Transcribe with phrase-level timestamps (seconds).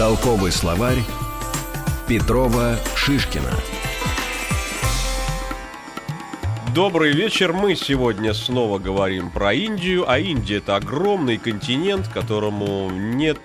[0.00, 1.02] Толковый словарь
[2.08, 3.50] Петрова Шишкина.
[6.74, 7.52] Добрый вечер.
[7.52, 10.10] Мы сегодня снова говорим про Индию.
[10.10, 13.38] А Индия это огромный континент, которому нет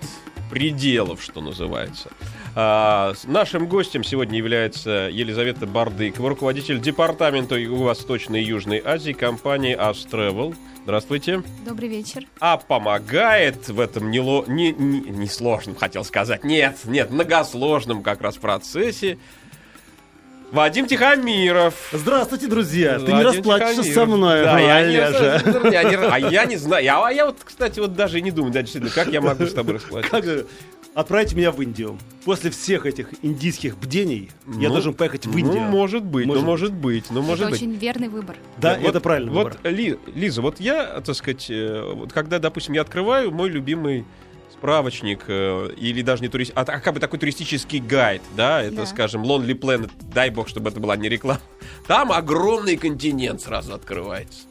[0.49, 2.09] пределов, что называется.
[2.57, 10.55] А, нашим гостем сегодня является Елизавета Бардыкова, руководитель департамента Юго-Восточной и Южной Азии компании Astravel.
[10.83, 11.43] Здравствуйте.
[11.65, 12.25] Добрый вечер.
[12.39, 14.45] А помогает в этом нело...
[14.47, 16.45] не, не, не сложном, хотел сказать.
[16.45, 19.17] Нет, нет, многосложном как раз процессе
[20.51, 21.73] Вадим Тихомиров.
[21.91, 22.99] Здравствуйте, друзья.
[22.99, 27.03] Ты не расплачешься со мной, да, я не, я не, А я не знаю.
[27.03, 29.53] А я вот, кстати, вот даже и не думаю, да, действительно, как я могу с
[29.53, 30.45] тобой расплачиваться.
[30.95, 31.99] Отправьте меня в Индию.
[32.23, 35.63] После всех этих индийских бдений ну, я должен поехать в ну, Индию.
[35.63, 37.05] Ну, может быть, может ну, может быть.
[37.09, 37.61] Ну, может это быть.
[37.61, 38.37] очень верный выбор.
[38.57, 39.71] Да, вот, это правильный вот, выбор.
[39.71, 44.05] Ли, Лиза, вот я, так сказать, э, вот когда, допустим, я открываю мой любимый
[44.53, 48.77] справочник э, или даже не турист, а, а как бы такой туристический гайд, да, это,
[48.77, 48.85] да.
[48.85, 51.41] скажем, Lonely Planet, дай бог, чтобы это была не реклама.
[51.87, 54.47] Там огромный континент сразу открывается.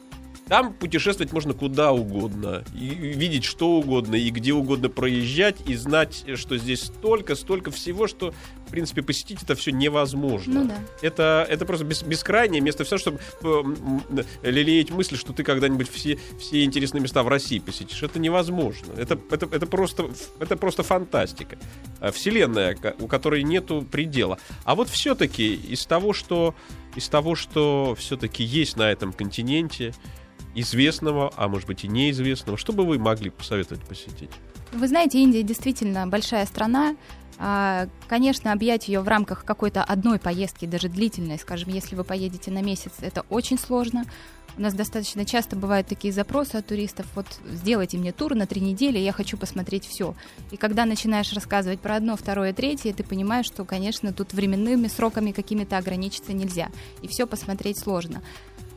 [0.47, 6.23] Там путешествовать можно куда угодно, и видеть что угодно, и где угодно проезжать, и знать,
[6.35, 8.31] что здесь столько, столько всего, что,
[8.67, 10.61] в принципе, посетить это все невозможно.
[10.61, 10.77] Ну, да.
[11.01, 13.63] это, это просто бес, бескрайнее место, все, чтобы э,
[14.43, 18.03] лелеять мысль, что ты когда-нибудь все, все интересные места в России посетишь.
[18.03, 18.93] Это невозможно.
[18.97, 21.57] Это, это, это, просто, это просто фантастика.
[21.99, 24.37] А вселенная, у которой нету предела.
[24.63, 26.53] А вот все-таки из того, что
[26.95, 29.93] из того, что все-таки есть на этом континенте,
[30.55, 34.31] известного, а может быть и неизвестного, что бы вы могли посоветовать посетить?
[34.71, 36.95] Вы знаете, Индия действительно большая страна.
[37.37, 42.49] А, конечно, объять ее в рамках какой-то одной поездки, даже длительной, скажем, если вы поедете
[42.49, 44.05] на месяц, это очень сложно.
[44.57, 48.61] У нас достаточно часто бывают такие запросы от туристов, вот сделайте мне тур на три
[48.61, 50.15] недели, я хочу посмотреть все.
[50.51, 55.33] И когда начинаешь рассказывать про одно, второе, третье, ты понимаешь, что, конечно, тут временными сроками
[55.33, 56.69] какими-то ограничиться нельзя,
[57.01, 58.21] и все посмотреть сложно.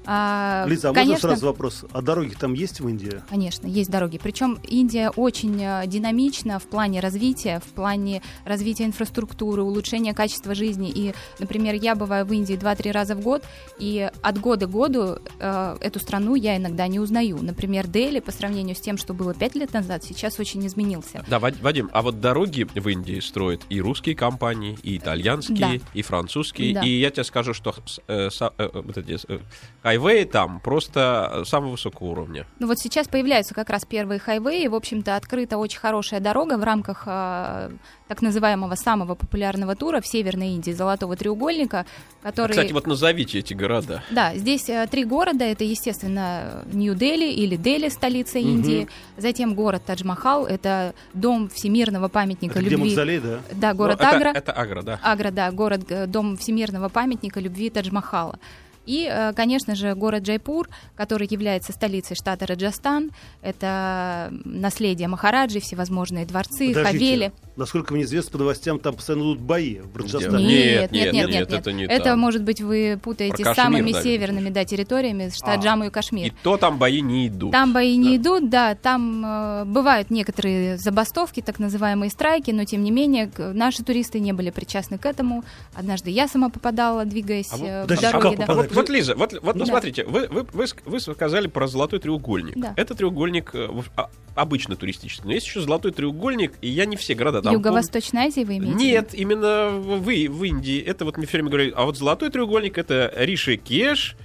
[0.06, 1.84] А, Лиза, а конечно, можно сразу вопрос?
[1.92, 3.22] А дороги там есть в Индии?
[3.28, 4.18] Конечно, есть дороги.
[4.18, 10.90] Причем Индия очень э, динамична в плане развития, в плане развития инфраструктуры, улучшения качества жизни.
[10.90, 13.44] И, например, я бываю в Индии 2-3 раза в год,
[13.78, 17.38] и от года к году э, эту страну я иногда не узнаю.
[17.42, 21.24] Например, Дели по сравнению с тем, что было 5 лет назад, сейчас очень изменился.
[21.28, 25.84] Да, Вадим, а вот дороги в Индии строят и русские компании, и итальянские, да.
[25.94, 26.74] и французские.
[26.74, 26.82] Да.
[26.82, 27.74] И я тебе скажу, что
[28.06, 29.38] э, э, э, вот эти, э,
[29.82, 32.46] хайвей там просто самого высокого уровня.
[32.58, 34.66] Ну вот сейчас появляются как раз первые хайвеи.
[34.66, 37.70] В общем-то, открыта очень хорошая дорога в рамках э,
[38.08, 41.86] так называемого самого популярного тура в Северной Индии, Золотого треугольника,
[42.22, 42.52] который...
[42.52, 44.02] Кстати, вот назовите эти города.
[44.10, 45.44] Да, здесь э, три города.
[45.44, 48.84] Это, естественно, Нью-Дели или Дели, столица Индии.
[48.84, 48.90] Угу.
[49.18, 50.46] Затем город Тадж-Махал.
[50.46, 52.76] Это дом всемирного памятника это любви.
[52.76, 53.38] Где Мавзолей, да?
[53.52, 54.30] Да, город ну, Агра.
[54.30, 55.00] Это, это Агра, да.
[55.02, 58.38] Агра, да, город, э, дом всемирного памятника любви Тадж-Махала.
[58.88, 63.10] И, э, конечно же, город Джайпур, который является столицей штата Раджастан.
[63.42, 66.82] Это наследие Махараджи, всевозможные дворцы, Подождите.
[66.84, 67.32] хавели.
[67.56, 70.42] Насколько мне известно, по новостям там постоянно идут бои в Раджастане.
[70.42, 72.18] Нет, нет, нет, нет, нет, нет, это не Это, там.
[72.18, 76.28] может быть, вы путаете с самыми да, северными да, территориями, штат а, Джамму и Кашмир.
[76.28, 77.52] И то там бои не идут.
[77.52, 78.02] Там бои да.
[78.02, 83.30] не идут, да, там э, бывают некоторые забастовки, так называемые страйки, но, тем не менее,
[83.36, 85.44] наши туристы не были причастны к этому.
[85.74, 88.38] Однажды я сама попадала, двигаясь а э, в дороге.
[88.44, 88.54] А, да.
[88.54, 89.66] вот, вот, Лиза, вот, вот ну, да.
[89.66, 92.56] смотрите, вы, вы, вы, вы сказали про золотой треугольник.
[92.56, 92.74] Да.
[92.76, 95.24] Это треугольник э, а, обычно туристический.
[95.26, 97.52] Но есть еще золотой треугольник, и я не все города там...
[97.52, 98.76] Юго-Восточная Азия вы имеете?
[98.76, 100.80] Нет, именно вы, в Индии.
[100.80, 104.16] Это вот мне все время говорят, а вот золотой треугольник— это Ришикеш,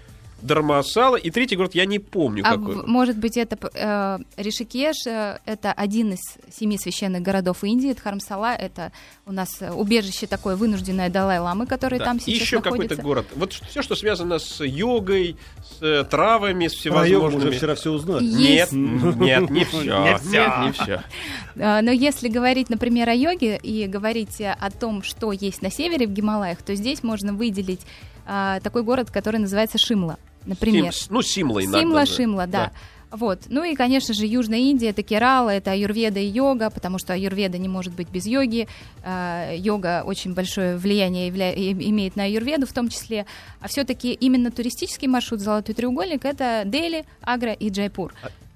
[0.44, 1.16] Дармасала.
[1.16, 2.86] И третий город я не помню а какой.
[2.86, 6.20] Может быть, это э, Ришикеш, э, это один из
[6.54, 7.94] семи священных городов Индии.
[7.94, 8.92] Дхармсала— это
[9.26, 12.06] у нас убежище такое вынужденное Далай-ламы, который да.
[12.06, 13.26] там сейчас Еще какой-то город.
[13.36, 17.42] Вот все, что связано с йогой, с э, травами, с всевозможными...
[17.42, 18.26] Про уже вчера все узнали.
[18.26, 20.04] Нет, нет, не все.
[20.04, 21.04] Нет, не все.
[21.56, 26.12] Но если говорить, например, о йоге и говорить о том, что есть на севере в
[26.12, 27.82] Гималаях, то здесь можно выделить
[28.26, 30.94] а, такой город, который называется Шимла например.
[30.94, 31.80] Сим, ну, Симла иногда.
[31.80, 32.66] Симла, Шимла, да.
[32.66, 32.72] да.
[33.14, 33.42] Вот.
[33.48, 37.60] Ну и, конечно же, Южная Индия, это Керала, это аюрведа и йога, потому что аюрведа
[37.60, 38.68] не может быть без йоги.
[39.04, 41.54] Э, йога очень большое влияние явля...
[41.54, 43.28] имеет на аюрведу в том числе.
[43.60, 48.14] А все-таки именно туристический маршрут «Золотой треугольник»— это Дели, Агра и Джайпур.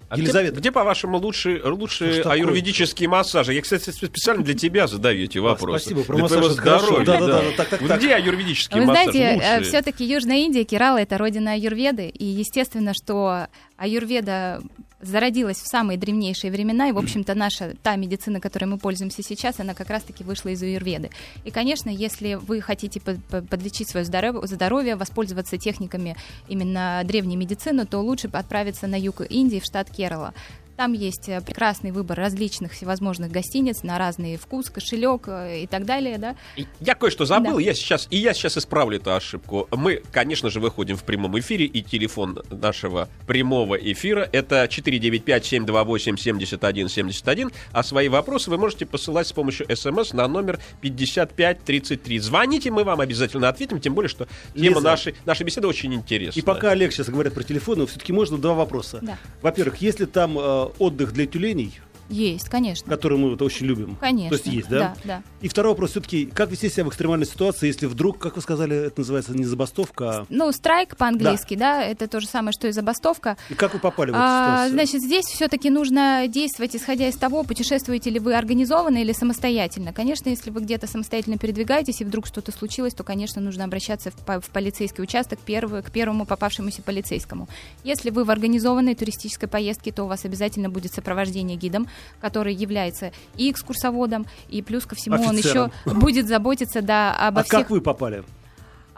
[0.09, 0.54] А Елизавета.
[0.54, 3.54] Где, где по-вашему, лучшие, лучшие ну, аюрведические массажи?
[3.54, 5.86] Я, кстати, специально для тебя задаю эти вопросы.
[5.86, 7.06] Спасибо, про массаж здоровья.
[7.06, 8.00] Да, да, да, да, так, так, так.
[8.00, 9.07] Где аюрведические Вы массажи?
[9.07, 14.62] Вы знаете, э, все-таки Южная Индия, Керала— это родина аюрведы, и естественно, что аюрведа
[15.01, 19.59] зародилась в самые древнейшие времена, и, в общем-то, наша, та медицина, которой мы пользуемся сейчас,
[19.59, 21.09] она как раз-таки вышла из аюрведы.
[21.45, 23.17] И, конечно, если вы хотите под,
[23.47, 26.15] подлечить свое здоровье, воспользоваться техниками
[26.47, 30.33] именно древней медицины, то лучше отправиться на юг Индии, в штат Керала.
[30.77, 35.85] Там есть э, прекрасный выбор различных всевозможных гостиниц на разный вкус, кошелек э, и так
[35.85, 36.35] далее, да.
[36.79, 37.62] Я кое-что забыл, Да.
[37.62, 39.68] я сейчас, и я сейчас исправлю эту ошибку.
[39.71, 47.83] Мы, конечно же, выходим в прямом эфире, и телефон нашего прямого эфира это 495-728-7171, а
[47.83, 52.19] свои вопросы вы можете посылать с помощью смс на номер 5533.
[52.19, 54.81] Звоните, мы вам обязательно ответим, тем более, что тема Лиза.
[54.81, 56.39] нашей, нашей беседы очень интересна.
[56.39, 59.00] И пока Олег сейчас говорит про телефоны, все-таки можно два вопроса.
[59.01, 59.18] Да.
[59.41, 61.79] Во-первых, есть ли там э, отдых для тюленей,
[62.09, 62.89] Есть, конечно.
[62.89, 63.95] который мы вот очень любим?
[64.00, 64.30] Конечно.
[64.38, 64.80] То есть есть, да?
[64.80, 65.24] Да, да.
[65.42, 68.75] И второй вопрос все-таки, как вести себя в экстремальной ситуации, если вдруг, как вы сказали,
[68.75, 70.25] это называется не забастовка, а...
[70.30, 71.83] Ну, страйк по-английски, да.
[71.83, 73.38] это то же самое, что и забастовка.
[73.50, 74.74] И как вы попали в эту А, ситуацию?
[74.74, 79.94] значит, здесь все-таки нужно действовать, исходя из того, путешествуете ли вы организованно или самостоятельно.
[79.94, 84.39] Конечно, если вы где-то самостоятельно передвигаетесь, и вдруг что-то случилось, то, конечно, нужно обращаться в,
[84.42, 87.48] в полицейский участок первый, к первому попавшемуся полицейскому.
[87.83, 91.88] Если вы в организованной туристической поездке, то у вас обязательно будет сопровождение гидом,
[92.21, 95.71] который является и экскурсоводом, и плюс ко всему он Офицером.
[95.85, 98.23] еще будет заботиться да, обо а всех как вы попали?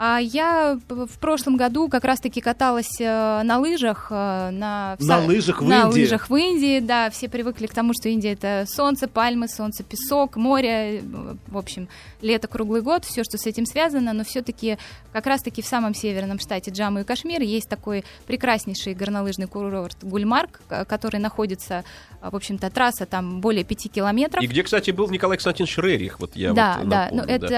[0.01, 4.07] А я в прошлом году как раз-таки каталась э, на лыжах.
[4.09, 5.99] э, на, На лыжах в на Индии?
[5.99, 7.09] лыжах в Индии, да.
[7.09, 10.99] Все привыкли к тому, что Индия это солнце, пальмы, солнце, песок, море.
[11.01, 11.01] э,
[11.47, 11.89] В общем,
[12.21, 14.13] лето круглый год, все, что с этим связано.
[14.13, 14.77] Но все-таки
[15.11, 20.61] как раз-таки в самом северном штате Джамму и Кашмир есть такой прекраснейший горнолыжный курорт Гульмарк,
[20.69, 21.83] к- который находится,
[22.21, 24.41] э, в общем-то, трасса там более пяти километров.
[24.41, 27.55] И где, кстати, был Николай Константинович Рерих, вот я да, вот да, напомню, ну это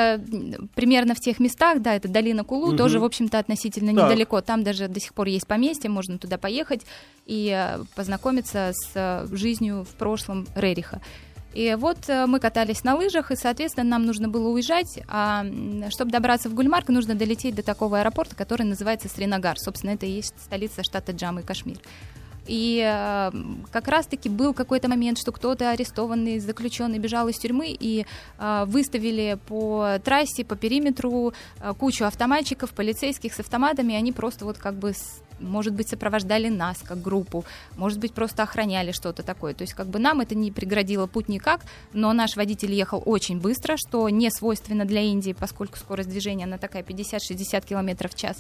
[0.57, 2.77] м, примерно в тех местах, да, это долина Кулу, Мгм.
[2.77, 4.05] тоже, в общем-то, относительно Так.
[4.05, 4.41] недалеко.
[4.41, 6.81] Там даже до сих пор есть поместье, можно туда поехать
[7.25, 11.01] и э, познакомиться с э, жизнью в прошлом Рериха.
[11.53, 15.45] И вот э, мы катались на лыжах, и, соответственно, нам нужно было уезжать, а
[15.89, 19.59] чтобы добраться в Гульмарк, нужно долететь до такого аэропорта, который называется Сринагар.
[19.59, 21.77] Собственно, это и есть столица штата Джамму и Кашмир.
[22.47, 23.31] И э,
[23.71, 28.05] как раз-таки был какой-то момент, что кто-то арестованный, заключенный бежал из тюрьмы и
[28.39, 34.45] э, выставили по трассе, по периметру э, кучу автоматчиков, полицейских с автоматами, и они просто
[34.45, 37.45] вот как бы с- может быть, сопровождали нас как группу,
[37.75, 39.53] может быть, просто охраняли что-то такое.
[39.53, 41.61] То есть, как бы нам это не преградило путь никак,
[41.93, 46.57] но наш водитель ехал очень быстро, что не свойственно для Индии, поскольку скорость движения она
[46.57, 48.37] такая 50-60 километров в час.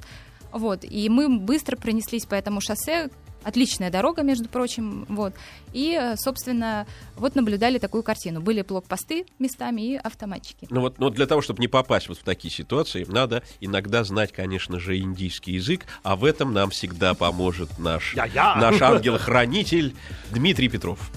[0.51, 3.09] Вот, и мы быстро пронеслись по этому шоссе,
[3.43, 5.33] отличная дорога, между прочим, вот,
[5.73, 6.85] и, э, собственно,
[7.15, 8.41] вот наблюдали такую картину.
[8.41, 10.67] Были блокпосты местами и автоматчики.
[10.69, 14.03] Ну вот, ну вот для того, чтобы не попасть вот в такие ситуации, надо иногда
[14.03, 18.55] знать, конечно же, индийский язык, а в этом нам всегда поможет наш, Я-я.
[18.55, 19.95] наш ангел-хранитель
[20.31, 21.11] Дмитрий Петров.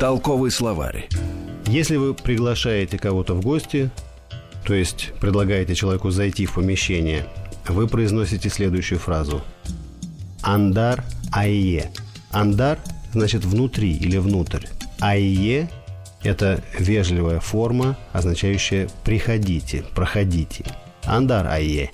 [0.00, 1.08] Толковый словарь.
[1.66, 3.90] Если вы приглашаете кого-то в гости,
[4.66, 7.26] то есть предлагаете человеку зайти в помещение,
[7.68, 9.42] вы произносите следующую фразу.
[10.42, 11.90] Андар айе.
[12.30, 12.78] Андар
[13.12, 14.66] значит внутри или внутрь.
[15.00, 15.70] Айе–
[16.22, 20.64] это вежливая форма, означающая «приходите», «проходите».
[21.04, 21.90] Андар айе.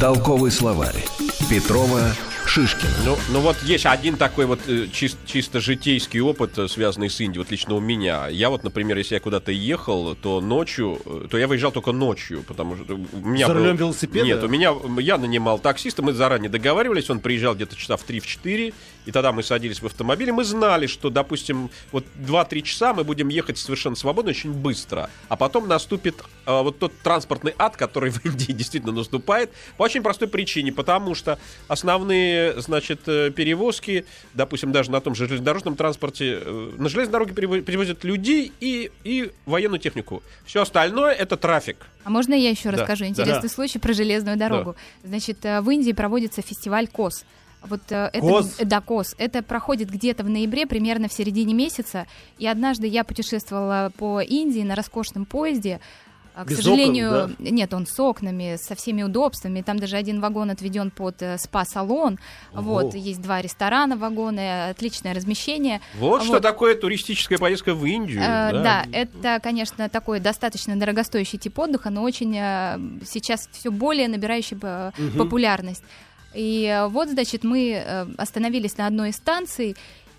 [0.00, 1.04] Толковый словарь.
[1.50, 2.00] Петрова
[2.48, 2.90] Шишкина.
[3.04, 7.20] Ну, ну вот есть один такой вот э, чис- чисто житейский опыт, э, связанный с
[7.20, 8.26] Индией, вот лично у меня.
[8.28, 12.42] Я вот, например, если я куда-то ехал, то ночью, э, то я выезжал только ночью,
[12.48, 14.24] потому что у меня За был- рулем велосипеда?
[14.24, 18.72] Нет, у меня, я нанимал таксиста, мы заранее договаривались, он приезжал где-то часа в 3-4,
[19.04, 23.04] и тогда мы садились в автомобиль, и мы знали, что, допустим, вот 2-3 часа мы
[23.04, 26.14] будем ехать совершенно свободно, очень быстро, а потом наступит
[26.46, 31.14] э, вот тот транспортный ад, который в Индии действительно наступает, по очень простой причине, потому
[31.14, 31.38] что
[31.68, 34.04] основные, значит, э, перевозки,
[34.34, 38.90] допустим, даже на том же железнодорожном транспорте, э, на железной дороге перево- перевозят людей и,
[39.04, 40.22] и военную технику.
[40.46, 41.86] Все остальное это трафик.
[42.04, 43.10] А можно я еще Да, расскажу да.
[43.10, 44.76] интересный случай про железную дорогу?
[45.04, 47.24] Значит, э, в Индии проводится фестиваль КОС.
[47.62, 48.56] Вот э, это, КОС?
[48.64, 49.14] да, КОС.
[49.18, 52.06] Это проходит где-то в ноябре, примерно в середине месяца.
[52.38, 55.80] И однажды я путешествовала по Индии на роскошном поезде.
[56.38, 59.60] А, К Без сожалению, окон, нет, он с окнами, со всеми удобствами.
[59.60, 62.20] Там даже один вагон отведен под э, спа-салон.
[62.52, 65.80] Вот, есть два ресторана вагоны, отличное размещение.
[65.98, 66.42] Вот, что Вот.
[66.42, 68.20] такое туристическая поездка в Индию.
[68.20, 68.62] Э, да.
[68.62, 74.56] Да, это, конечно, такой достаточно дорогостоящий тип отдыха, но очень э, сейчас все более набирающий
[74.62, 75.82] э, популярность.
[76.34, 79.74] И вот, значит, мы остановились на одной из станций,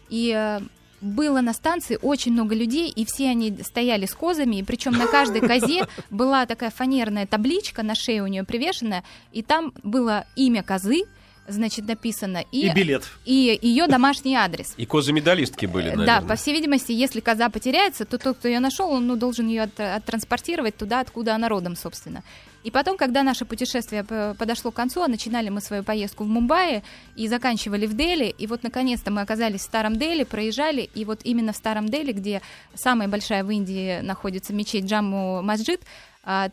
[0.10, 0.60] и
[1.02, 5.08] было на станции очень много людей, и все они стояли с козами, и причем на
[5.08, 10.64] каждой козе была такая фанерная табличка, на шее у нее привешенная, и там было имя
[10.64, 11.04] козы,
[11.50, 12.44] значит, написано.
[12.52, 13.04] И билет.
[13.26, 14.74] И ее домашний адрес.
[14.78, 16.22] И козы-медалистки были, Э, наверное.
[16.22, 19.48] Да, по всей видимости, если коза потеряется, то тот, кто ее нашел, он ну, должен
[19.48, 22.24] ее от- оттранспортировать туда, откуда она родом, собственно.
[22.66, 26.84] И потом, когда наше путешествие подошло к концу, а начинали мы свою поездку в Мумбаи
[27.16, 31.22] и заканчивали в Дели, и вот наконец-то мы оказались в Старом Дели, проезжали, и вот
[31.24, 32.42] именно в Старом Дели, где
[32.76, 35.80] самая большая в Индии находится мечеть Джамму Масджид,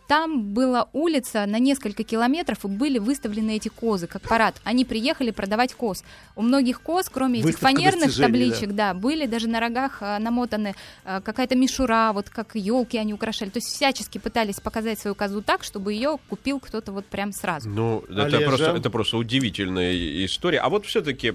[0.09, 4.61] там была улица на несколько километров, и были выставлены эти козы, как парад.
[4.65, 6.03] Они приехали продавать коз.
[6.35, 10.75] У многих коз, кроме этих Выставка фанерных табличек, да, были даже на рогах а, намотаны
[11.05, 13.51] а, какая-то мишура, вот как елки они украшали.
[13.51, 17.69] То есть всячески пытались показать свою козу так, чтобы ее купил кто-то вот прям сразу.
[17.69, 18.47] Ну, это Олежа.
[18.47, 20.61] просто, это просто удивительная история.
[20.61, 21.35] А вот все-таки,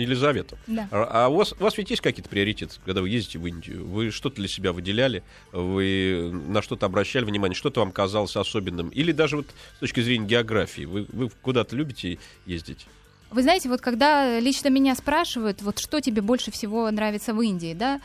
[0.00, 0.88] Елизавета, Да.
[0.90, 3.86] а а у вас, у вас ведь есть какие-то приоритеты, когда вы ездите в Индию?
[3.86, 5.22] Вы что-то для себя выделяли?
[5.52, 7.54] Вы на что-то обращали внимание?
[7.54, 8.88] Что-то вам казалось особенным?
[8.90, 10.84] Или даже вот с точки зрения географии?
[10.84, 12.86] Вы, вы куда-то любите ездить?
[13.30, 17.74] Вы знаете, вот когда лично меня спрашивают, вот что тебе больше всего нравится в Индии,
[17.74, 18.00] да,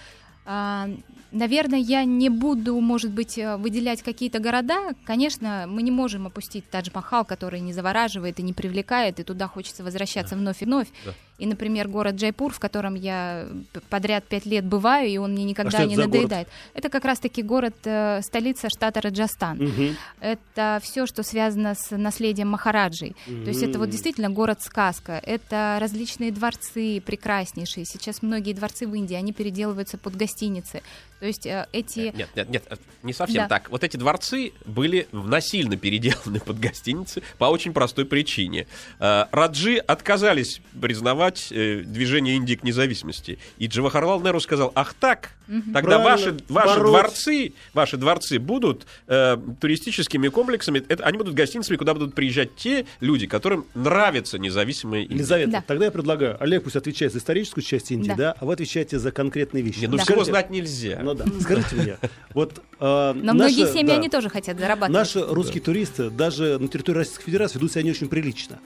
[0.45, 0.89] а,
[1.31, 4.91] наверное, я не буду, может быть, э, выделять какие-то города.
[5.05, 9.83] Конечно, мы не можем опустить Тадж-Махал, который не завораживает и не привлекает, и туда хочется
[9.83, 10.87] возвращаться вновь и вновь.
[11.05, 11.13] Да.
[11.39, 15.43] И, например, город Джайпур, в котором я п- подряд пять лет бываю, и он мне
[15.45, 16.13] А никогда это не за город?
[16.13, 16.47] надоедает.
[16.75, 19.57] Это как раз-таки город, э, столица штата Раджастан.
[19.57, 19.97] Мгм.
[20.21, 23.15] Это все, что связано с наследием Махараджей.
[23.25, 25.19] То есть это вот действительно город-сказка.
[25.23, 27.85] Это различные дворцы прекраснейшие.
[27.85, 30.81] Сейчас многие дворцы в Индии, они переделываются под гостиницы.
[31.19, 32.13] То есть э, эти...
[32.15, 32.63] Нет, нет, нет,
[33.01, 33.47] не совсем Да.
[33.47, 33.69] так.
[33.69, 38.67] Вот эти дворцы были насильно переделаны под гостиницы по очень простой причине.
[38.99, 43.37] Э, Раджи отказались признавать э, движение Индии к независимости.
[43.57, 45.31] И Джавахарлал Неру сказал, ах так,
[45.73, 51.77] тогда Правильно, ваши, ваши дворцы, ваши дворцы будут э, туристическими комплексами, это, они будут гостиницами,
[51.77, 55.15] куда будут приезжать те люди, которым нравится независимая Индия.
[55.15, 55.63] Елизавета, Да.
[55.67, 58.35] тогда я предлагаю, Олег пусть отвечает за историческую часть Индии, да, Да.
[58.39, 59.79] а вы отвечаете за конкретные вещи.
[59.79, 60.03] Не, ну Да.
[60.03, 60.99] всего Скажите- знать нельзя.
[61.03, 61.97] Ну да, скажите мне,
[62.33, 62.61] вот...
[62.79, 64.91] э, Но многие наши- семьи, да, они тоже хотят зарабатывать.
[64.93, 68.59] Наши русские туристы даже на территории Российской Федерации ведут себя не очень прилично.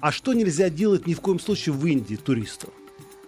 [0.00, 2.72] А что нельзя делать ни в коем случае в Индии туристу?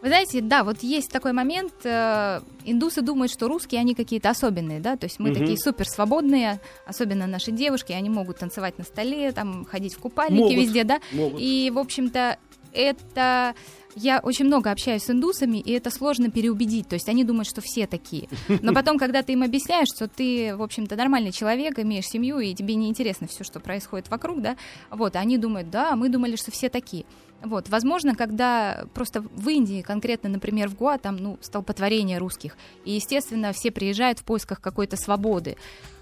[0.02, 1.72] Вы знаете, да, вот есть такой момент.
[1.84, 5.38] э, индусы думают, что русские, они какие-то особенные, да, то есть мы Мгм.
[5.40, 10.42] такие супер свободные, особенно наши девушки, они могут танцевать на столе, там, ходить в купальнике
[10.42, 10.56] Могут.
[10.56, 11.00] везде, да.
[11.12, 11.38] Могут.
[11.40, 12.38] И, в общем-то,
[12.72, 13.54] это...
[13.96, 16.88] Я очень много общаюсь с индусами, и это сложно переубедить.
[16.88, 18.28] То есть они думают, что все такие.
[18.62, 22.54] Но потом, когда ты им объясняешь, что ты, в общем-то, нормальный человек, имеешь семью, и
[22.54, 24.56] тебе не интересно все, что происходит вокруг, да,
[24.90, 27.04] вот, они думают, да, мы думали, что все такие.
[27.42, 32.92] Вот, возможно, когда просто в Индии, конкретно, например, в Гуа, там, ну, столпотворение русских, и,
[32.92, 35.56] естественно, все приезжают в поисках какой-то свободы.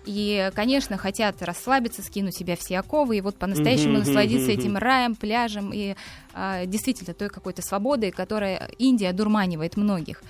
[0.04, 4.76] И, конечно, хотят расслабиться, скинуть себя все оковы, и вот по-настоящему Мгм, насладиться мгм, этим
[4.78, 5.95] раем, пляжем и
[6.33, 10.23] а, действительно той какой-то свободой, которая Индия дурманивает многих.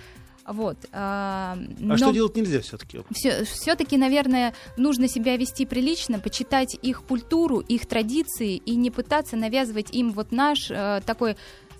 [0.48, 0.78] Вот.
[0.92, 1.58] А,
[1.90, 3.00] А что делать нельзя все-таки?
[3.44, 9.36] все, таки наверное, нужно себя вести прилично, почитать их культуру, их традиции и не пытаться
[9.36, 11.36] навязывать им вот наш э, такой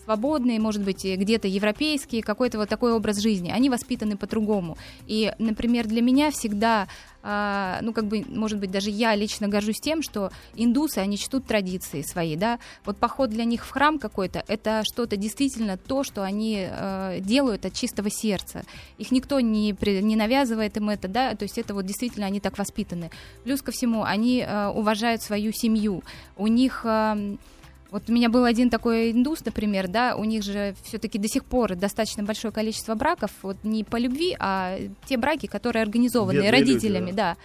[0.09, 3.51] свободный, может быть, где-то европейский, какой-то вот такой образ жизни.
[3.51, 4.79] Они воспитаны по-другому.
[5.07, 6.89] И, например, для меня всегда,
[7.23, 11.45] а, ну, как бы, может быть, даже я лично горжусь тем, что индусы, они чтут
[11.45, 12.59] традиции свои, да.
[12.87, 17.67] Вот поход для них в храм какой-то, это что-то действительно то, что они э, делают
[17.67, 18.65] от чистого сердца.
[18.97, 22.57] Их никто не, не навязывает им это, да, то есть это вот действительно они так
[22.57, 23.11] воспитаны.
[23.45, 26.03] Плюс ко всему, они э, уважают свою семью.
[26.39, 26.81] У них...
[26.85, 27.37] э,
[27.91, 31.45] вот у меня был один такой индус, например, да, у них же все-таки до сих
[31.45, 36.51] пор достаточно большое количество браков, вот не по любви, а те браки, которые организованы Бедные
[36.51, 37.37] люди, родителями, да.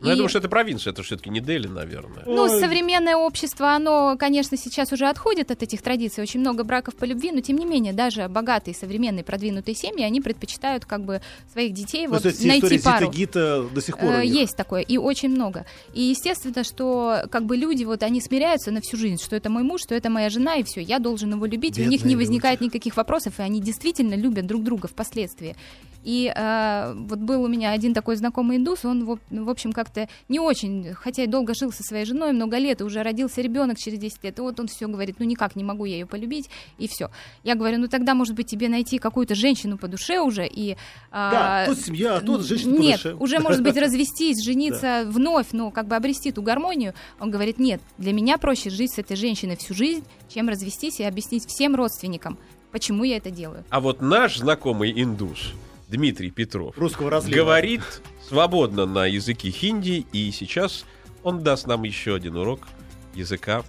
[0.00, 2.24] Ну, я И- думаю, что это провинция, это все-таки не Дели, наверное.
[2.26, 2.60] ну, Ой.
[2.60, 6.22] современное общество, оно, конечно, сейчас уже отходит от этих традиций.
[6.22, 10.20] Очень много браков по любви, но тем не менее, даже богатые, современные, продвинутые семьи, они
[10.20, 11.20] предпочитают как бы
[11.52, 13.06] своих детей Ну, вот то есть найти пару.
[13.06, 14.26] Зита Гита до сих пор Э.
[14.26, 15.66] Есть такое, и очень много.
[15.92, 19.62] И естественно, что как бы люди, вот они смиряются на всю жизнь, что это мой
[19.62, 22.14] муж, что это моя жена, и все, я должен его любить, и у них Бедные
[22.14, 25.56] не возникает никаких вопросов, и они действительно любят друг друга впоследствии.
[26.04, 30.08] И э, вот был у меня один такой знакомый индус, он, в, в общем, как-то
[30.28, 33.78] не очень, хотя и долго жил со своей женой, много лет, и уже родился ребенок
[33.78, 36.48] через 10 лет, и вот он все говорит, ну никак не могу я ее полюбить,
[36.78, 37.10] и все.
[37.44, 40.76] Я говорю, ну тогда, может быть, тебе найти какую-то женщину по душе уже, и...
[41.10, 43.14] Да, а, тут семья, а тут женщина по Нет, душе.
[43.14, 46.94] уже, может быть, развестись, жениться вновь, но как бы обрести ту гармонию.
[47.18, 51.04] Он говорит, нет, для меня проще жить с этой женщиной всю жизнь, чем развестись и
[51.04, 52.38] объяснить всем родственникам,
[52.72, 53.64] почему я это делаю.
[53.70, 55.52] А вот наш знакомый индус
[55.90, 57.44] Дмитрий Петров Русского разлива.
[57.44, 57.82] говорит
[58.28, 60.84] свободно на языке хинди, и сейчас
[61.24, 62.68] он даст нам еще один урок
[63.14, 63.64] языка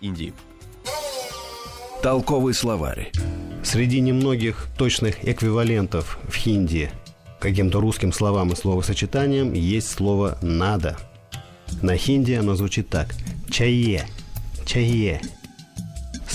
[0.00, 0.32] Индии.
[2.02, 3.12] Толковый словарь.
[3.62, 6.90] Среди немногих точных эквивалентов в хинди
[7.40, 10.96] каким-то русским словам и словосочетаниям есть слово «надо».
[11.82, 13.14] На хинди оно звучит так–
[13.50, 14.06] «чае»,
[14.64, 15.20] «чае».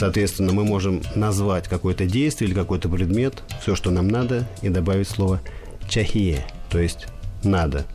[0.01, 5.07] Соответственно, мы можем назвать какое-то действие или какой-то предмет, все, что нам надо, и добавить
[5.07, 5.41] слово
[5.87, 7.05] «чахие», то есть
[7.43, 7.85] «надо».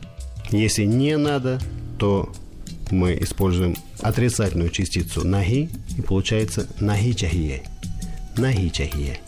[0.49, 1.59] Если не надо,
[1.99, 2.31] то
[2.91, 7.63] мы используем отрицательную частицу «наги», и получается «наги чахие».
[8.37, 9.19] «Наги чахие».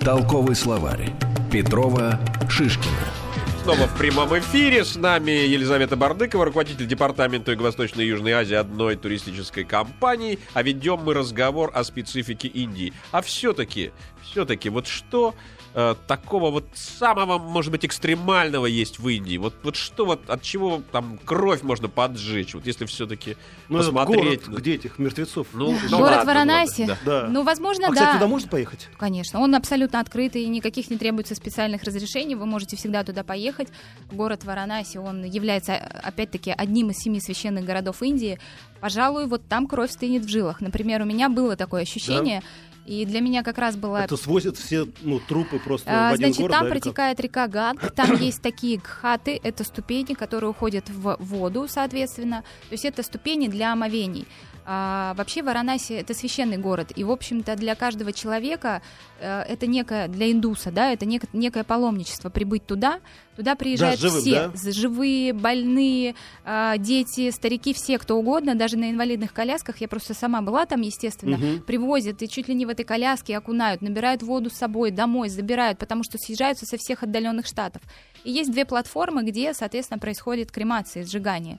[0.00, 1.12] Толковый словарь.
[1.52, 2.18] Петрова,
[2.48, 3.23] Шишкина.
[3.64, 8.94] Снова в прямом эфире с нами Елизавета Бардыкова, руководитель департамента Юго-Восточной и Южной Азии одной
[8.94, 10.38] туристической компании.
[10.52, 12.92] А ведем мы разговор о специфике Индии.
[13.10, 13.92] А все-таки,
[14.22, 15.34] все-таки, вот что
[15.74, 19.36] э, такого вот самого, может быть, экстремального есть в Индии?
[19.36, 22.54] Вот, вот что вот от чего там кровь можно поджечь?
[22.54, 23.36] Вот если все-таки
[23.68, 24.46] Ну, посмотреть.
[24.46, 25.48] город, где этих мертвецов?
[25.52, 26.80] Ну, ну Город ладно, Варанаси?
[26.82, 27.20] ладно, да.
[27.22, 27.28] Да.
[27.28, 27.94] Ну, возможно, а, да.
[27.94, 28.88] кстати, туда можно поехать?
[28.96, 33.68] Конечно, он абсолютно открытый, и никаких не требуется специальных разрешений, вы можете всегда туда поехать.
[34.10, 38.38] Город Варанаси, он является, опять-таки, одним из семи священных городов Индии.
[38.80, 40.60] Пожалуй, вот там кровь стынет в жилах.
[40.60, 42.42] Например, у меня было такое ощущение,
[42.86, 43.98] и для меня как раз было...
[43.98, 46.52] Это свозят все ну, трупы просто А, в один Значит, город?
[46.52, 51.66] там да, протекает река Ганг, там есть такие гхаты, это ступени, которые уходят в воду,
[51.68, 52.42] соответственно.
[52.68, 54.26] То есть это ступени для омовений.
[54.66, 58.80] А, вообще Варанаси это священный город, и в общем-то для каждого человека
[59.20, 63.00] э, это некое для индуса, да, это нек- некое паломничество прибыть туда.
[63.36, 64.72] Туда приезжают живым, все, да?
[64.72, 69.80] живые, больные, а, дети, старики, все, кто угодно, даже на инвалидных колясках.
[69.80, 71.36] Я просто сама была там, естественно.
[71.36, 71.62] Мгм.
[71.62, 75.78] Привозят и чуть ли не в этой коляске окунают, набирают воду с собой домой, забирают,
[75.78, 77.82] потому что съезжаются со всех отдаленных штатов.
[78.22, 81.58] И есть две платформы, где, соответственно, происходит кремация, сжигание.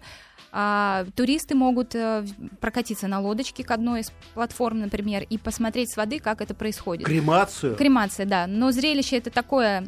[0.58, 2.26] А, туристы могут э,
[2.62, 7.06] прокатиться на лодочке к одной из платформ, например, и посмотреть с воды, как это происходит.
[7.06, 7.76] Кремацию?
[7.76, 8.48] Кремация, да.
[8.48, 9.86] Но зрелище это такое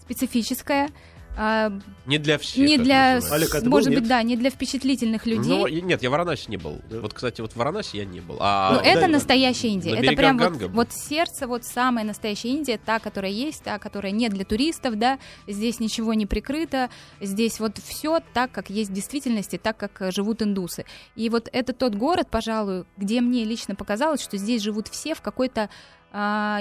[0.00, 0.88] специфическое.
[1.36, 1.72] А,
[2.06, 2.66] Не для всех.
[2.66, 3.16] не для.
[3.30, 4.00] Олег, а ты был, может нет?
[4.00, 5.50] быть, да, не для впечатлительных людей.
[5.50, 6.80] Ну, и- нет, я в Варанаси не был.
[6.90, 7.00] Да.
[7.00, 8.36] Вот, кстати, вот в Варанаси я не был.
[8.40, 9.08] А, Ну, это да.
[9.08, 9.94] настоящая Индия.
[9.94, 13.78] На это прям вот, Ганга вот сердце, вот самая настоящая Индия, та, которая есть, та,
[13.78, 15.18] которая не для туристов, да.
[15.46, 16.90] Здесь ничего не прикрыто.
[17.20, 20.84] Здесь вот все так, как есть в действительности, так, как живут индусы.
[21.16, 25.20] И вот это тот город, пожалуй, где мне лично показалось, что здесь живут все в
[25.20, 25.68] какой-то
[26.12, 26.60] а,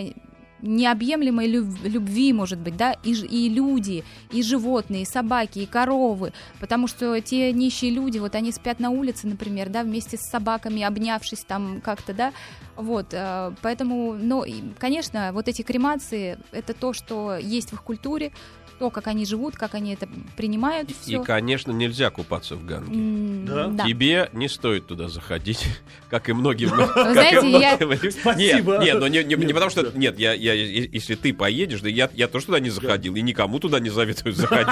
[0.65, 6.33] необъемлемой люб- любви, может быть, да, и, и люди, и животные, и собаки, и коровы,
[6.59, 10.81] потому что те нищие люди, вот они спят на улице, например, да, вместе с собаками,
[10.81, 12.33] обнявшись там как-то, да,
[12.75, 14.43] вот, э, поэтому, ну,
[14.77, 18.31] конечно, вот эти кремации, это то, что есть в их культуре,
[18.79, 21.23] то, как они живут, как они это принимают, И, все.
[21.23, 23.45] конечно, нельзя купаться в Ганге.
[23.47, 23.67] Да?
[23.67, 23.85] да.
[23.85, 25.65] Тебе не стоит туда заходить,
[26.09, 26.69] как и многим.
[26.75, 28.11] и.
[28.11, 28.73] Спасибо.
[28.77, 29.91] Нет, нет, но не, не- потому что...
[29.95, 33.21] Нет, я, я, и- если ты поедешь, да я, я тоже туда не заходил, и
[33.21, 34.67] никому туда не советую заходить.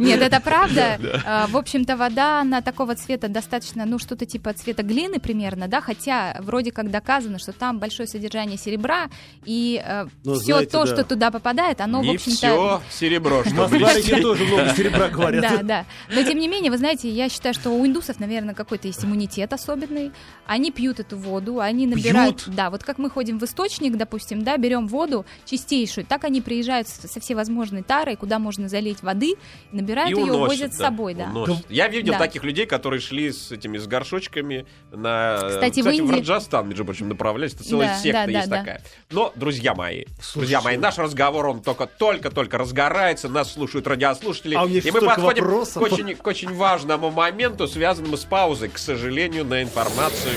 [0.00, 0.98] Нет, это правда.
[1.24, 5.80] А, В общем-то, вода, она такого цвета достаточно, ну, что-то типа цвета глины примерно, да,
[5.80, 9.08] хотя вроде как доказано, что там большое содержание серебра,
[9.44, 9.82] и
[10.24, 12.82] Ну, все то, что туда попадает, оно, в Не общем-то...
[12.88, 15.42] все серебро, В что Москве тоже много серебра говорят.
[15.42, 15.86] Да, да.
[16.14, 19.52] Но тем не менее, вы знаете, я считаю, что у индусов, наверное, какой-то есть иммунитет
[19.52, 20.12] особенный.
[20.46, 22.44] Они пьют эту воду, они набирают.
[22.44, 22.54] Пьют?
[22.56, 26.88] Да, вот как мы ходим в источник, допустим, да, берем воду чистейшую, так они приезжают
[26.88, 29.34] с- со всевозможной тарой, куда можно залить воды,
[29.72, 31.24] набирают И ее, уносят, увозят с да, собой, да.
[31.24, 31.66] уносят.
[31.70, 32.18] Я видел Да.
[32.18, 35.36] таких людей, которые шли с этими с горшочками на.
[35.48, 37.54] Кстати, в в Индии- Раджастан, между прочим, направлялись.
[37.54, 38.60] Это целая Да, секта да, есть да, да.
[38.62, 38.82] такая.
[39.10, 40.04] Но, друзья мои,
[40.34, 44.80] друзья мои, наш разговор он только только только разгорается, нас слушают радиослушатели, А у меня
[44.80, 45.74] и мы подходим вопросов.
[45.74, 50.34] к очень, к очень важному моменту, связанному с паузой, к сожалению, на информацию.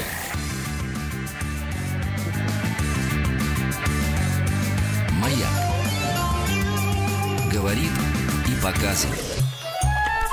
[5.21, 5.49] Маяк.
[7.51, 7.91] Говорит
[8.47, 9.19] и показывает.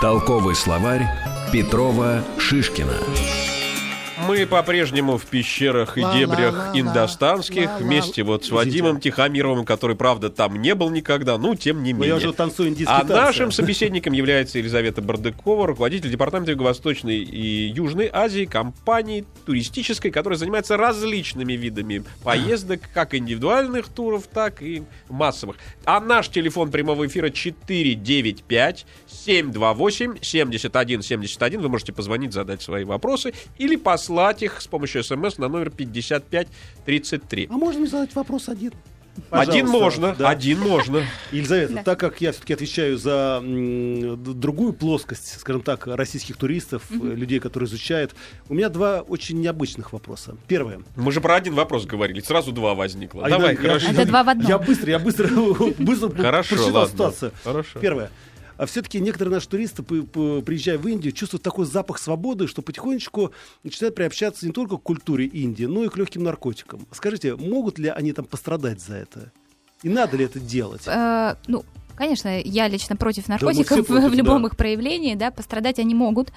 [0.01, 1.07] Толковый словарь
[1.53, 3.56] Петрова Шишкина.
[4.27, 10.61] Мы по-прежнему в пещерах и дебрях индостанских вместе вот с Вадимом Тихомировым, который, правда, там
[10.61, 12.09] не был никогда, ну, тем не менее.
[12.09, 18.47] я уже танцую А нашим собеседником является Елизавета Бардыкова, руководитель департамента Юго-Восточной и Южной Азии
[18.47, 25.57] компании туристической, которая занимается различными видами поездок, как индивидуальных туров, так и массовых.
[25.85, 31.61] А наш телефон прямого эфира 495 728 71 71.
[31.61, 37.49] Вы можете позвонить, задать свои вопросы или послать их с помощью смс на номер 5533.
[37.51, 38.73] А можно мне задать вопрос один?
[39.31, 40.29] Один Пожалуйста, можно, да.
[40.29, 41.03] один можно.
[41.33, 41.83] Елизавета, Да.
[41.85, 47.67] так как я все-таки отвечаю за другую плоскость, скажем так, российских туристов, э, людей, которые
[47.67, 48.15] изучают,
[48.51, 50.37] у меня два очень необычных вопроса.
[50.49, 50.81] Первое.
[50.97, 53.25] Мы же про один вопрос говорили, сразу два возникло.
[53.25, 53.91] А Давай, я- хорошо.
[53.91, 54.49] Это два в одном.
[54.49, 55.29] Я быстро, я быстро,
[55.79, 56.87] быстро Хорошо, ладно.
[56.93, 57.33] ситуацию.
[57.43, 57.79] Хорошо.
[57.81, 58.11] Первое.
[58.57, 63.95] А все-таки некоторые наши туристы, приезжая в Индию, чувствуют такой запах свободы, что потихонечку начинают
[63.95, 66.87] приобщаться не только к культуре Индии, но и к легким наркотикам.
[66.93, 69.33] Скажите, могут ли они там пострадать за это?
[69.83, 70.83] И надо ли это делать?
[70.87, 71.65] Э, ну,
[71.95, 74.49] конечно, я лично против наркотиков все против, в любом да.
[74.49, 76.33] их проявлении, да, пострадать они могут.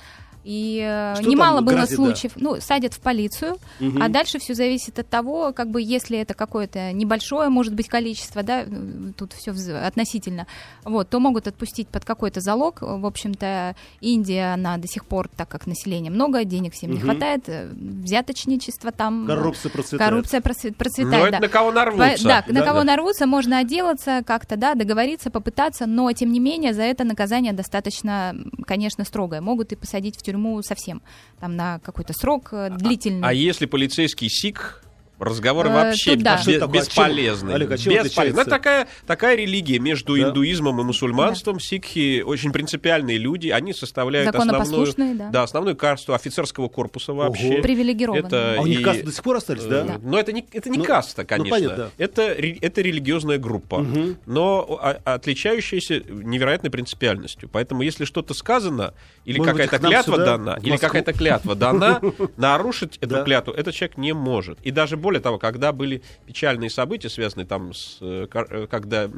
[0.49, 1.95] И э, Что немало было грозит, да?
[1.95, 4.01] случаев, ну, садят в полицию, Мгм.
[4.01, 8.41] а дальше все зависит от того, как бы, если это какое-то небольшое, может быть, количество,
[8.41, 8.67] да, э,
[9.15, 10.47] тут все относительно,
[10.83, 12.81] вот, то могут отпустить под какой-то залог.
[12.81, 17.03] В общем-то, Индия, она до сих пор, так как населения много, денег всем не Мгм.
[17.05, 20.09] хватает, э, взяточничество там, Коррупция процветает.
[20.09, 21.39] коррупция Но процветает, это да.
[21.41, 22.23] на кого нарвутся.
[22.23, 22.85] Да, на Да, кого да.
[22.85, 28.35] нарвутся, можно отделаться как-то, да, договориться, попытаться, но тем не менее за это наказание достаточно,
[28.65, 29.41] конечно, строгое.
[29.41, 31.01] Могут и посадить в тюрьму совсем,
[31.39, 33.27] там на какой-то срок э, длительный.
[33.27, 34.83] А если полицейский сик,
[35.19, 36.35] разговоры Э, вообще тут да.
[36.37, 36.81] бе- Что это такое?
[36.81, 37.47] бесполезны.
[37.49, 38.35] А чем- Олег, а чем Бесполезны.
[38.35, 40.29] Ну, это такая, такая религия между Да.
[40.29, 41.59] индуизмом и мусульманством.
[41.59, 43.49] Сикхи очень принципиальные люди.
[43.49, 45.29] Они составляют основную, да.
[45.31, 47.53] да, основную касту офицерского корпуса вообще.
[47.55, 47.61] Ого.
[47.61, 48.25] Привилегированные.
[48.25, 49.85] Это А у них и- касты до сих пор остались, да?
[49.85, 51.49] Э, Но это не, это не Ну, каста, конечно.
[51.55, 51.91] понятно.
[51.97, 54.17] это, ре- это религиозная группа, Мгм.
[54.25, 57.49] но а- отличающаяся невероятной принципиальностью.
[57.51, 58.93] Поэтому, если что-то сказано,
[59.25, 62.01] или какая-то клятва сюда, дана, или какая-то клятва дана,
[62.37, 63.23] нарушить эту Да.
[63.23, 64.59] клятву этот человек не может.
[64.61, 69.09] И даже более того, когда были печальные события, связанные там с, э, э, когда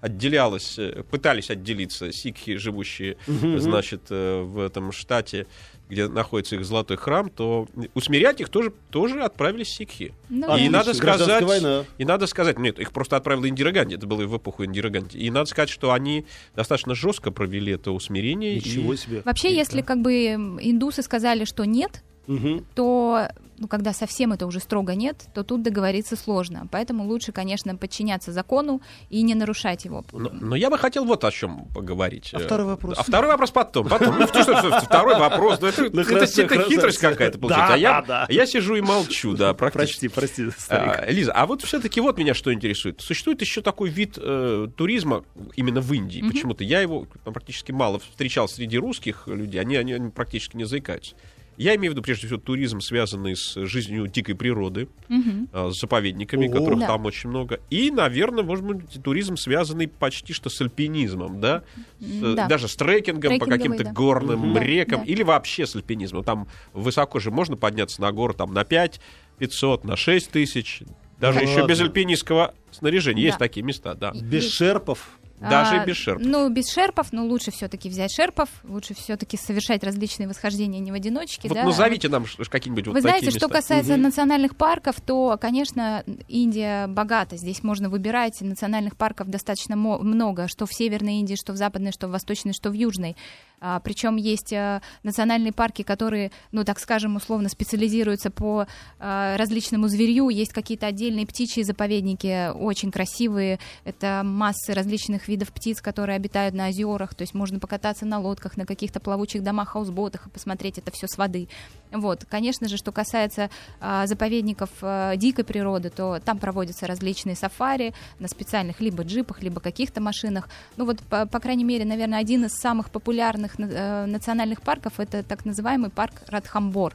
[0.00, 5.46] отделялось, э, пытались отделиться сикхи, живущие, значит, в этом штате,
[5.88, 10.12] где находится их золотой храм, то усмирять их тоже, тоже отправились сикхи.
[10.28, 11.84] Ну, И надо сказать, война.
[11.96, 15.16] и надо сказать, нет, их просто отправила Индира Ганди, это было в эпоху Индира Ганди.
[15.16, 18.56] И надо сказать, что они достаточно жестко провели это усмирение.
[18.56, 19.22] Ничего и- себе.
[19.24, 20.12] Вообще, если как бы
[20.60, 22.64] индусы сказали, что нет, Мгм.
[22.74, 26.66] то, ну, когда совсем это уже строго нет, то тут договориться сложно.
[26.70, 30.04] Поэтому лучше, конечно, подчиняться закону и не нарушать его.
[30.12, 32.30] Но, но я бы хотел вот о чем поговорить.
[32.34, 32.98] А Э, второй вопрос?
[32.98, 33.88] А второй вопрос потом.
[33.88, 34.18] потом.
[34.18, 35.60] Ну, что, что, что, второй вопрос.
[35.60, 36.70] Ну, это, Ну, это- хорошо, это хорошо.
[36.70, 37.68] хитрость какая-то получается.
[37.68, 38.32] Да, а я, да, да.
[38.32, 40.08] я сижу и молчу, да, практически.
[40.08, 40.92] Прости, прости, старик.
[40.98, 43.00] А, Лиза, а вот все-таки вот меня что интересует.
[43.00, 46.22] Существует еще такой вид э, туризма именно в Индии.
[46.26, 49.60] Почему-то я его практически мало встречал среди русских людей.
[49.60, 51.14] Они, они, они практически не заикаются.
[51.56, 56.48] Я имею в виду, прежде всего, туризм, связанный с жизнью дикой природы, э, с заповедниками,
[56.48, 56.58] Ого.
[56.58, 56.86] которых Да.
[56.88, 57.60] там очень много.
[57.70, 61.62] И, наверное, может быть, туризм, связанный почти что с альпинизмом, да?
[62.00, 62.46] С, Да.
[62.48, 63.92] Даже с трекингом по каким-то да.
[63.92, 64.58] горным Мгм.
[64.58, 65.00] рекам.
[65.00, 65.06] Да.
[65.06, 66.24] Или вообще с альпинизмом.
[66.24, 69.00] Там высоко же можно подняться на гору там, на 5
[69.38, 70.82] 500, на 6 тысяч.
[71.18, 71.84] Даже Да еще без ладно.
[71.86, 73.22] альпинистского снаряжения.
[73.22, 73.46] Есть Да.
[73.46, 74.12] такие места, да.
[74.12, 75.18] Без шерпов.
[75.40, 76.26] Даже А, без шерпов.
[76.26, 80.94] Ну, без шерпов, но лучше все-таки взять шерпов, лучше все-таки совершать различные восхождения не в
[80.94, 81.48] одиночке.
[81.48, 83.60] Вот да, назовите нам какие-нибудь Вы вот знаете, такие что места.
[83.60, 84.02] касается Мгм.
[84.02, 87.36] национальных парков, то, конечно, Индия богата.
[87.36, 88.40] Здесь можно выбирать.
[88.40, 92.70] Национальных парков достаточно много, что в Северной Индии, что в Западной, что в Восточной, что
[92.70, 93.14] в Южной.
[93.58, 98.66] А, причем есть а, национальные парки, которые, ну, так скажем, условно специализируются по
[98.98, 100.28] а, различному зверью.
[100.28, 103.58] Есть какие-то отдельные птичьи заповедники, очень красивые.
[103.84, 107.14] Это массы различных видов птиц, которые обитают на озерах.
[107.14, 111.06] То есть можно покататься на лодках, на каких-то плавучих домах, хаусботах и посмотреть это все
[111.06, 111.48] с воды.
[111.92, 117.94] Вот, конечно же, что касается а, заповедников а, дикой природы, то там проводятся различные сафари
[118.18, 120.48] на специальных либо джипах, либо каких-то машинах.
[120.76, 125.22] Ну вот, по, по крайней мере, наверное, один из самых популярных э, национальных парков это
[125.22, 126.94] так называемый парк Радхамбор.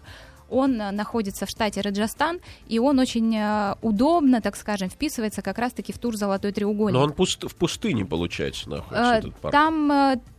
[0.51, 5.57] Он э, находится в штате Раджастан, и он очень э, удобно, так скажем, вписывается как
[5.57, 6.93] раз-таки в тур «Золотой треугольник».
[6.97, 9.51] Но он пуст- в пустыне, получается, находится Э, этот парк.
[9.53, 9.91] Там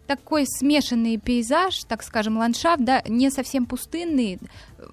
[0.07, 4.39] такой смешанный пейзаж, так скажем, ландшафт, да, не совсем пустынный.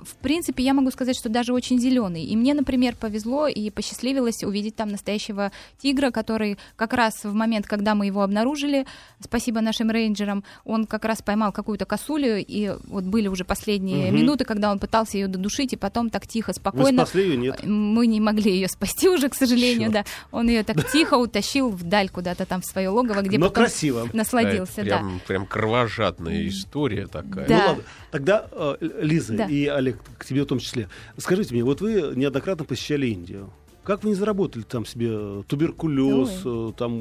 [0.04, 2.24] В принципе, я могу сказать, что даже очень зеленый.
[2.24, 7.65] И мне, например, повезло и посчастливилось увидеть там настоящего тигра, который как раз в момент,
[7.65, 8.86] когда мы его обнаружили,
[9.19, 14.15] спасибо нашим рейнджерам, он как раз поймал какую-то косулю, и вот были уже последние Мгм.
[14.15, 17.65] минуты, когда он пытался ее додушить, и потом так тихо, Вы спокойно спасли ее, нет?
[17.65, 19.93] мы не могли ее спасти уже, к сожалению, Чёрт.
[19.93, 20.06] да.
[20.32, 24.08] Он ее так тихо утащил вдаль куда-то там в свое логово, где Но потом красиво.
[24.13, 24.98] насладился, да.
[24.99, 27.47] Прям, прям кровожадная история такая.
[27.47, 27.57] Да.
[27.57, 27.83] Ну ладно.
[28.12, 29.45] Тогда, э, Лиза Да.
[29.45, 30.88] и Олег, к тебе в том числе.
[31.17, 33.49] Скажите мне, вот вы неоднократно посещали Индию.
[33.83, 36.99] Как вы не заработали там себе туберкулез, э, там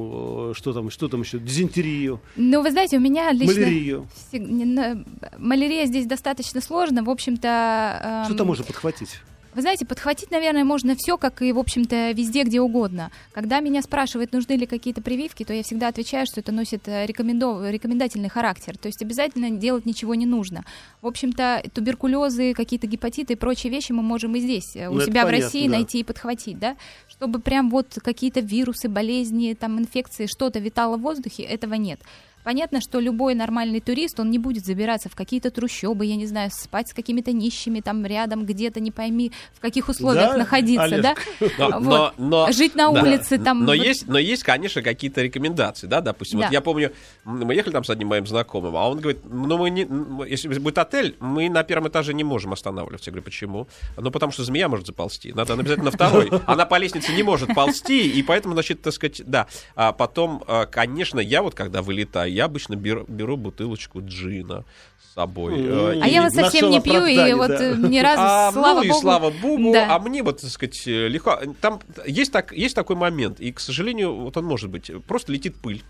[0.50, 3.54] э, что там, что там еще, дизентерию, Ну, вы знаете, у меня лично...
[3.60, 4.06] малярию?
[4.32, 5.04] всег-
[5.38, 7.02] Малярия здесь достаточно сложно.
[7.04, 8.00] В общем-то...
[8.02, 9.20] эм, Что там можно подхватить?
[9.58, 13.10] Вы знаете, подхватить, наверное, можно все, как и, в общем-то, везде, где угодно.
[13.32, 17.04] Когда меня спрашивают, нужны ли какие-то прививки, то я всегда отвечаю, что это носит э,
[17.06, 17.68] рекомендов...
[17.68, 18.78] рекомендательный характер.
[18.78, 20.64] То есть обязательно делать ничего не нужно.
[21.02, 25.00] В общем-то, туберкулезы, какие-то гепатиты и прочие вещи мы можем и здесь, э, у Ну,
[25.00, 25.74] это себя в понятно, России, да.
[25.74, 26.76] найти и подхватить, да?
[27.08, 31.98] Чтобы прям вот какие-то вирусы, болезни, там, инфекции, что-то витало в воздухе, этого нет.
[32.44, 36.50] Понятно, что любой нормальный турист, он не будет забираться в какие-то трущобы, я не знаю,
[36.52, 41.02] спать с какими-то нищими там рядом, где-то не пойми, в каких условиях Да, находиться, Олег?
[41.02, 41.14] да?
[41.58, 41.82] Но, Вот.
[41.82, 42.12] но-
[42.46, 43.02] но- Жить на да.
[43.02, 43.60] улице там.
[43.60, 46.38] Но вот- есть, но есть, конечно, какие-то рекомендации, да, допустим.
[46.40, 46.46] Да.
[46.46, 46.92] Вот я помню,
[47.24, 49.86] мы ехали там с одним моим знакомым, а он говорит, ну мы не,
[50.28, 53.10] если будет отель, мы на первом этаже не можем останавливаться.
[53.10, 53.68] Я говорю, почему?
[53.96, 55.32] Ну потому что змея может заползти.
[55.32, 56.30] Надо обязательно на второй.
[56.46, 59.46] Она по лестнице не может ползти, и поэтому, значит, так сказать, да.
[59.74, 64.64] А потом, а, конечно, я вот когда вылетаю, я обычно беру, беру бутылочку джина
[65.02, 65.54] с собой.
[65.58, 67.64] Э, А я вот совсем не пью, и вот да.
[67.72, 69.00] э, ни разу, а, слава ну и богу.
[69.00, 69.94] слава богу, Да.
[69.94, 71.38] а мне вот, так сказать, э, легко.
[71.60, 74.90] Там есть, так, есть такой момент, и, к сожалению, вот он может быть.
[75.06, 75.82] Просто летит пыль.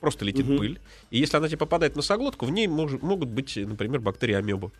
[0.00, 0.58] Просто летит Мгм.
[0.58, 0.80] пыль.
[1.10, 4.70] И если она тебе попадает на соглотку, в ней мож- могут быть, например, бактерии амебы.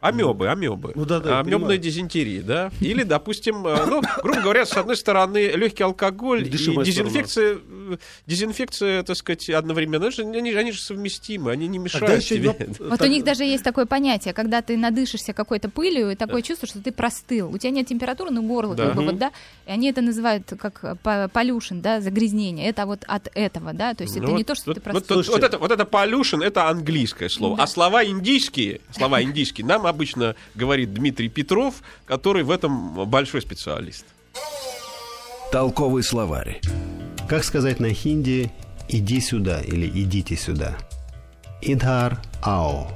[0.00, 0.92] Амебы, амебы.
[0.94, 2.70] Ну да, да, Амебная дизентерия, да?
[2.80, 9.02] Или, допустим, э, ну, грубо говоря, с одной стороны, легкий алкоголь и дезинфекция, э, дезинфекция,
[9.04, 10.06] так сказать, одновременно.
[10.18, 12.54] Они же, они, же- совместимы, они не мешают тебе.
[12.78, 16.68] Вот у них даже есть такое понятие, когда ты надышишься какой-то пылью, и такое чувство,
[16.68, 17.50] что ты простыл.
[17.50, 18.88] У тебя нет температуры, но горло Да.
[18.88, 19.32] как бы вот, да,
[19.66, 21.00] и они это называют как
[21.32, 22.68] полюшен, да, загрязнение.
[22.68, 24.80] Это вот от этого, да, то есть это Ну не вот- то, что вот, ты
[24.82, 25.22] простыл.
[25.22, 27.56] вот, это, вот это pollution, это английское слово.
[27.56, 27.62] Да.
[27.62, 34.04] А слова индийские, слова индийские нам обычно говорит Дмитрий Петров, который в этом большой специалист.
[35.50, 36.60] Толковый словарь.
[37.28, 38.52] Как сказать на хинди
[38.88, 40.76] «иди сюда» или «идите сюда»?
[41.62, 42.88] Идхар ао.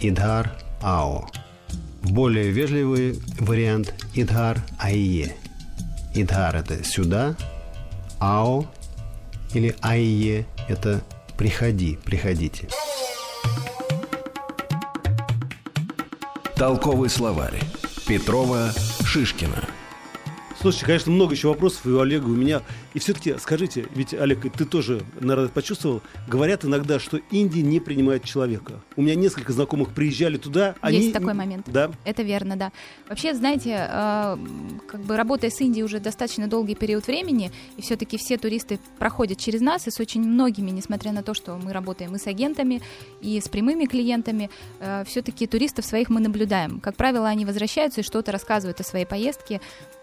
[0.00, 1.28] Идхар ао.
[2.02, 5.36] Более вежливый вариант Идхар айе.
[6.14, 7.36] Идхар– это «сюда»,
[8.18, 8.64] ао
[9.52, 11.02] или айе– это
[11.36, 12.68] «приходи», «приходите».
[16.58, 17.60] Толковый словарь.
[18.08, 18.72] Петрова,
[19.04, 19.77] Шишкина.
[20.60, 22.62] Слушайте, конечно, много еще вопросов и у Олега, и у меня.
[22.92, 28.24] И все-таки скажите, ведь, Олег, ты тоже, наверное, почувствовал, говорят иногда, что Индия не принимает
[28.24, 28.80] человека.
[28.96, 30.74] У меня несколько знакомых приезжали туда.
[30.80, 30.98] они...
[30.98, 31.66] Есть такой момент.
[31.68, 31.92] Да.
[32.04, 32.72] Это верно, да.
[33.08, 34.36] Вообще, знаете, э,
[34.88, 39.38] как бы работая с Индией уже достаточно долгий период времени, и все-таки все туристы проходят
[39.38, 42.82] через нас, и с очень многими, несмотря на то, что мы работаем и с агентами,
[43.20, 44.50] и с прямыми клиентами,
[45.06, 46.80] все-таки туристов своих мы наблюдаем.
[46.80, 49.60] Как правило, они возвращаются и что-то рассказывают о своей поездке.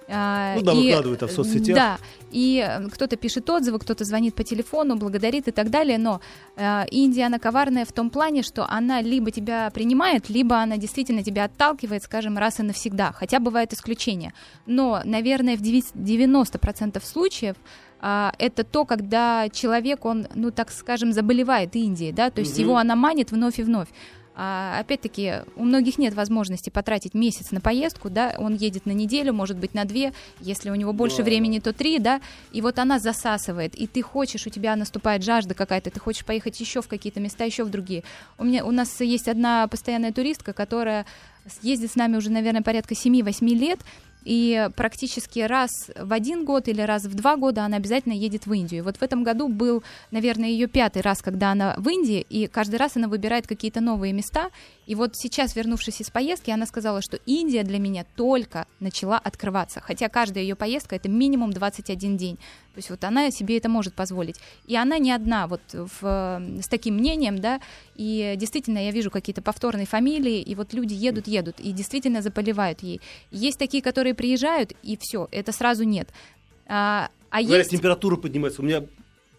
[0.08, 1.76] А, Ну да, и, выкладывают это в соцсетях.
[1.76, 1.98] Да,
[2.32, 6.22] и э, кто-то пишет отзывы, кто-то звонит по телефону, благодарит и так далее, но
[6.56, 11.24] э, Индия, она коварная в том плане, что она либо тебя принимает, либо она действительно
[11.24, 14.34] тебя отталкивает, скажем, раз и навсегда, хотя бывают исключения.
[14.66, 17.56] Но, наверное, в 90% случаев
[18.00, 22.62] а, это то, когда человек, он, ну так скажем, заболевает Индией, да, то есть Мгм.
[22.62, 23.88] его она манит вновь и вновь.
[24.38, 29.32] А, опять-таки, у многих нет возможности потратить месяц на поездку, да, он едет на неделю,
[29.34, 31.24] может быть, на две, если у него больше Да.
[31.24, 32.20] времени, то три, да,
[32.52, 36.60] и вот она засасывает, и ты хочешь, у тебя наступает жажда какая-то, ты хочешь поехать
[36.60, 38.04] еще в какие-то места, еще в другие.
[38.38, 41.06] У меня, у нас есть одна постоянная туристка, которая
[41.62, 43.80] ездит с нами уже, наверное, порядка 7-8 лет,
[44.26, 48.54] и практически раз в один год или раз в два года она обязательно едет в
[48.54, 48.84] Индию.
[48.84, 52.76] Вот в этом году был, наверное, ее пятый раз, когда она в Индии, и каждый
[52.78, 54.50] раз она выбирает какие-то новые места.
[54.86, 59.82] И вот сейчас, вернувшись из поездки, она сказала, что Индия для меня только начала открываться.
[59.82, 62.36] Хотя каждая ее поездка это минимум 21 день.
[62.36, 64.36] То есть вот она себе это может позволить.
[64.68, 67.62] И она не одна вот в, с таким мнением, да,
[67.96, 72.84] и действительно я вижу какие-то повторные фамилии, и вот люди едут, едут, и действительно заболевают
[72.84, 73.02] ей.
[73.32, 76.10] Есть такие, которые приезжают, и все, это сразу нет.
[76.68, 77.72] А, а Говорят, есть...
[77.72, 78.62] температура поднимается.
[78.62, 78.84] У меня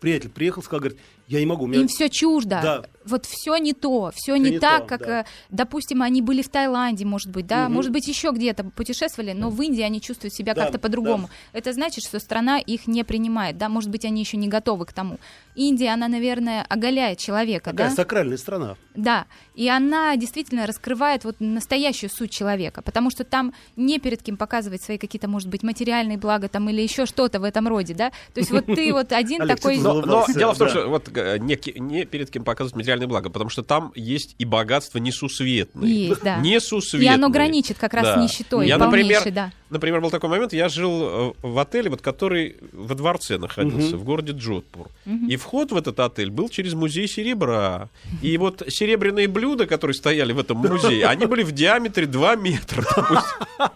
[0.01, 1.65] приятель приехал, сказал, говорит, я не могу.
[1.65, 1.81] У меня...
[1.81, 2.61] Им все чуждо.
[2.63, 2.85] Да.
[3.07, 5.21] Вот все не то, все не, не так, то, как, да.
[5.21, 7.75] э, допустим, они были в Таиланде, может быть, да, Мгм.
[7.75, 11.31] может быть, еще где-то путешествовали, но в Индии они чувствуют себя Да, как-то по-другому.
[11.53, 14.93] Это значит, что страна их не принимает, да, может быть, они еще не готовы к
[14.93, 15.19] тому.
[15.55, 18.77] Индия, она, наверное, оголяет человека, Такая да, сакральная страна.
[18.95, 24.37] да, и она действительно раскрывает вот настоящую суть человека, потому что там не перед кем
[24.37, 28.11] показывать свои какие-то, может быть, материальные блага там или еще что-то в этом роде, да,
[28.35, 29.79] то есть вот ты вот один такой...
[29.79, 30.69] Но, дело в том, да.
[30.69, 31.57] что вот э, не
[32.05, 36.09] перед кем показывать материальные блага, потому что там есть и богатство несусветные.
[36.09, 36.39] Есть, да.
[36.39, 37.13] И Несусветные.
[37.15, 38.15] оно граничит как раз Да.
[38.17, 39.53] с нищетой, Я, полнейшей, например, да.
[39.69, 43.99] Например, был такой момент, я жил э, в отеле, вот, который во дворце находился, Мгм.
[43.99, 44.89] в городе Джодпур.
[45.05, 45.27] Мгм.
[45.29, 47.89] И вход в этот отель был через музей серебра.
[48.23, 52.85] И вот серебряные блюда, которые стояли в этом музее, они были в диаметре 2 метра.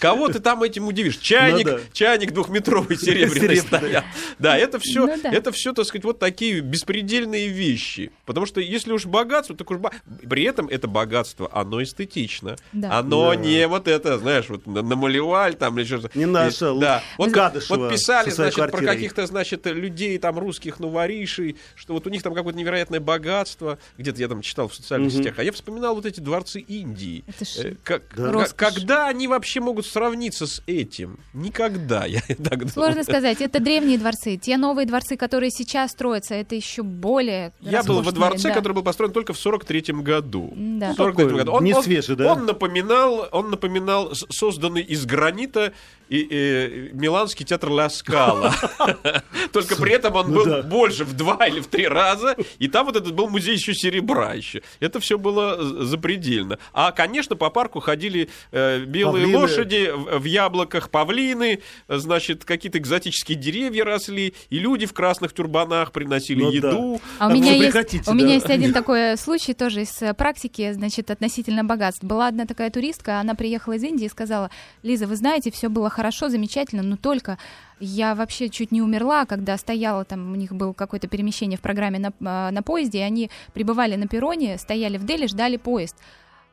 [0.00, 1.18] Кого ты там этим удивишь?
[1.18, 4.04] Чайник, Ну чайник двухметровый серебряный стоят.
[4.38, 5.30] Да, это все, Ну да.
[5.30, 8.10] это все, так сказать, вот такие беспредельные вещи.
[8.34, 9.90] Потому что если уж богатство, так уж бо-
[10.28, 12.56] при этом это богатство, оно эстетично.
[12.72, 12.98] Да.
[12.98, 13.36] Оно Да.
[13.36, 16.10] не вот это, знаешь, вот на- намалеваль там или что-то.
[16.18, 17.02] Не наша И- Да.
[17.18, 18.94] Вот, Кадышева вот писали, со своей значит, про квартирой.
[18.96, 23.78] каких-то, значит, людей там русских новоришей, что вот у них там какое-то невероятное богатство.
[23.98, 25.22] Где-то я там читал в социальных Мгм.
[25.22, 25.38] сетях.
[25.38, 27.24] А я вспоминал вот эти дворцы Индии.
[27.28, 28.32] Это ж Э, как- Да.
[28.32, 31.18] как- когда они вообще могут сравниться с этим?
[31.32, 32.68] Никогда, я так думаю.
[32.68, 33.40] Сложно сказать.
[33.40, 34.36] Это древние дворцы.
[34.36, 38.54] Те новые дворцы, которые сейчас строятся, это еще более Я был во роскошные, дворце, да.
[38.54, 40.52] который был построен только в 43-м году.
[40.54, 40.94] Да.
[40.94, 41.60] В 43-м году.
[41.60, 42.32] Не свежий, да?
[42.32, 45.72] Он напоминал, он напоминал созданный из гранита
[46.08, 48.54] и, э, миланский театр Ла Скала.
[49.52, 52.86] Только при этом он Ну был больше в два или в три раза, и там
[52.86, 54.62] вот этот был музей еще серебра еще.
[54.80, 56.58] Это все было з- запредельно.
[56.72, 63.38] А, конечно, по парку ходили э, белые лошади, в, яблоках павлины, э, значит, какие-то экзотические
[63.38, 67.00] деревья росли, и люди в красных тюрбанах приносили Ну еду.
[67.18, 67.72] А у меня, есть,
[68.14, 72.04] у меня есть один такой случай тоже из э, практики, значит, относительно богатств.
[72.04, 74.50] Была одна такая туристка, она приехала из Индии и сказала,
[74.82, 77.38] Лиза, вы знаете, все было хорошо, замечательно, но только
[77.80, 81.98] я вообще чуть не умерла, когда стояла там, у них было какое-то перемещение в программе
[81.98, 85.96] на, а, на поезде, и они прибывали на перроне, стояли в Дели, ждали поезд.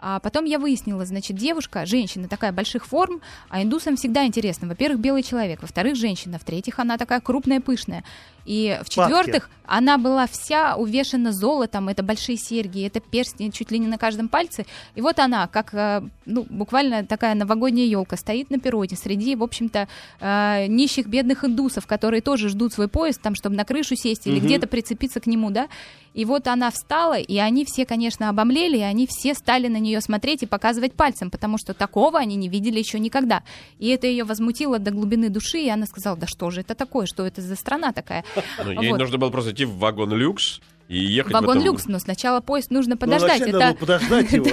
[0.02, 4.68] А потом я выяснила, значит, девушка, женщина такая больших форм, а индусам всегда интересно.
[4.68, 8.04] Во-первых, белый человек, во-вторых, женщина, в-третьих, она такая крупная, пышная.
[8.44, 13.86] И в-четвертых, она была вся увешана золотом, это большие серьги, это перстни чуть ли не
[13.86, 14.66] на каждом пальце.
[14.96, 19.44] И вот она, как, э, ну, буквально такая новогодняя елка, стоит на перроне среди, в
[19.44, 19.88] общем-то,
[20.20, 24.38] э, нищих бедных индусов, которые тоже ждут свой поезд, там, чтобы на крышу сесть или
[24.40, 24.46] Мгм.
[24.48, 25.68] где-то прицепиться к нему, да.
[26.16, 29.91] И вот она встала, и они все, конечно, обомлели, и они все стали на нее
[30.00, 33.44] смотреть и показывать пальцем, потому что такого они не видели еще никогда.
[33.80, 37.06] И это ее возмутило до глубины души, и она сказала, да что же это такое,
[37.06, 38.24] что это за страна такая?
[38.64, 39.00] Ну, ей Вот.
[39.00, 42.70] нужно было просто идти в вагон люкс и ехать Вагон этом- люкс, но сначала поезд
[42.70, 43.30] нужно Ну, подождать.
[43.40, 43.60] вначале это...
[43.60, 44.48] надо было подождать его.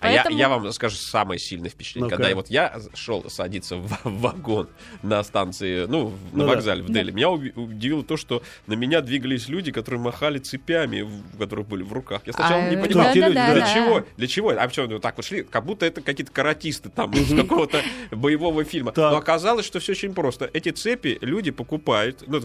[0.00, 2.06] А я, вам скажу самое сильное впечатление.
[2.06, 2.16] Ну-ка.
[2.16, 4.68] Когда я, вот я шел садиться в, вагон
[5.02, 6.54] на станции, ну, на Ну да.
[6.54, 11.36] вокзале в Дели, меня удивило то, что на меня двигались люди, которые махали цепями, в-
[11.38, 12.22] которые были в руках.
[12.24, 13.74] Я сначала А, не да, понимал, да, для да.
[13.74, 14.06] чего?
[14.16, 14.50] Для чего?
[14.58, 15.42] А почему вот так вот шли?
[15.42, 18.92] Как будто это какие-то каратисты там из какого-то боевого фильма.
[18.92, 19.12] Так.
[19.12, 20.48] Но оказалось, что все очень просто.
[20.54, 22.40] Эти цепи люди покупают, ну,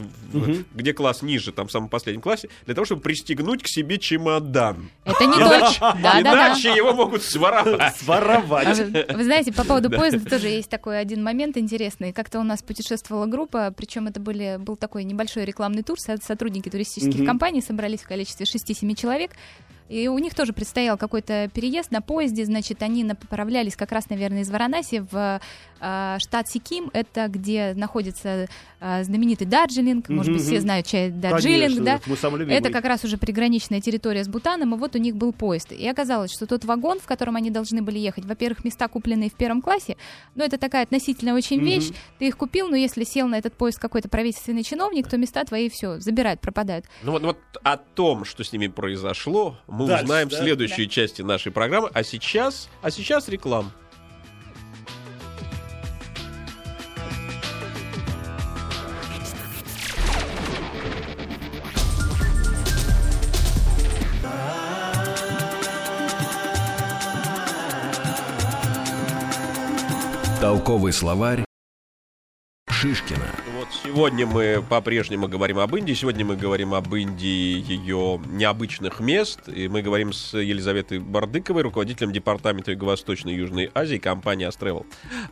[0.74, 3.29] где класс ниже, там в самом последнем классе, для того, чтобы пристегнуть
[3.64, 4.90] к себе чемодан.
[5.06, 5.98] Это не Иначе, точно.
[6.02, 6.48] Да, да, да.
[6.50, 7.80] иначе его могут своровать.
[7.80, 8.78] А Своровать.
[8.78, 12.14] вы, вы знаете, по поводу поезда тоже есть такой один момент интересный.
[12.14, 16.70] Как-то у нас путешествовала группа, причем это были, был такой небольшой рекламный тур, со- сотрудники
[16.70, 19.32] туристических компаний собрались в количестве 6-7 человек.
[19.90, 24.42] И у них тоже предстоял какой-то переезд на поезде, значит, они направлялись как раз, наверное,
[24.42, 25.42] из Варанаси в
[25.80, 28.48] штат Сиким, это где находится
[28.80, 32.54] э, знаменитый Дарджилинг, может быть, все знают чай Дарджилинг, Конечно, да?
[32.54, 35.72] это как раз уже приграничная территория с Бутаном, и вот у них был поезд.
[35.72, 39.36] И оказалось, что тот вагон, в котором они должны были ехать, во-первых, места купленные в
[39.36, 39.98] первом классе,
[40.36, 41.90] но это такая относительно очень вещь.
[42.18, 45.70] Ты их купил, но если сел на этот поезд какой-то правительственный чиновник, то места твои
[45.70, 46.86] все забирают, пропадают.
[47.04, 50.44] Ну вот, вот о том, что с ними произошло, мы Дальше, узнаем в да?
[50.44, 51.90] следующей части нашей программы.
[51.94, 53.72] А сейчас, а сейчас реклама.
[70.70, 71.44] Толковый словарь
[72.70, 73.26] Шишкина.
[73.58, 75.94] Вот сегодня мы по-прежнему говорим об Индии.
[75.96, 79.50] Сегодня мы говорим об Индии, ее необычных мест.
[79.50, 84.86] И мы говорим с Елизаветой Бардыковой, руководителем департамента Юго-Восточной и Южной Азии компании Астревел.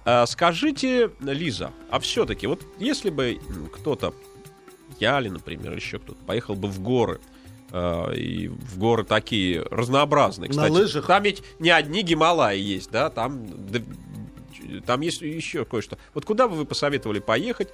[0.05, 3.39] А, скажите, Лиза, а все-таки, вот если бы
[3.75, 4.15] кто-то,
[4.99, 7.19] я или, например, еще кто-то, поехал бы в горы,
[7.71, 10.47] а, и в горы такие разнообразные.
[10.47, 11.05] На Кстати, лыжах?
[11.05, 13.45] Там ведь не одни Гималаи есть, да, там,
[14.85, 15.97] там есть еще кое-что.
[16.13, 17.69] Вот куда бы вы посоветовали поехать?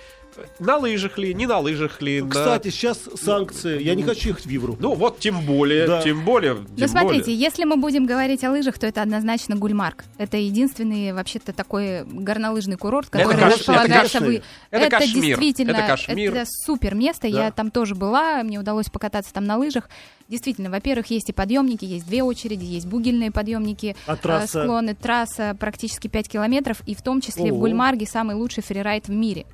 [0.59, 2.21] На лыжах ли, не на лыжах ли?
[2.21, 3.81] на- Кстати, сейчас санкции.
[3.81, 4.77] Я не хочу ехать в Европу.
[4.81, 6.01] Ну вот, тем более, Да.
[6.01, 7.39] тем более, тем Ну, смотрите, более.
[7.39, 10.05] если мы будем говорить о лыжах, то это однозначно Гульмарк.
[10.17, 14.17] Это единственный, вообще-то, такой горнолыжный курорт, Это который Каш- располагается...
[14.17, 15.37] это вы- Это Кашмир.
[15.39, 16.33] действительно, Это Кашмир.
[16.35, 17.29] это супер место.
[17.29, 17.45] Да.
[17.45, 19.89] Я там тоже была, мне удалось покататься там на лыжах.
[20.33, 24.63] Действительно, во-первых, есть и подъемники, есть две очереди, есть бугельные подъемники, А э, трасса?
[24.63, 27.59] склоны, трасса практически 5 километров, и в том числе в Ого.
[27.59, 29.45] Гульмарге самый лучший фрирайд в мире.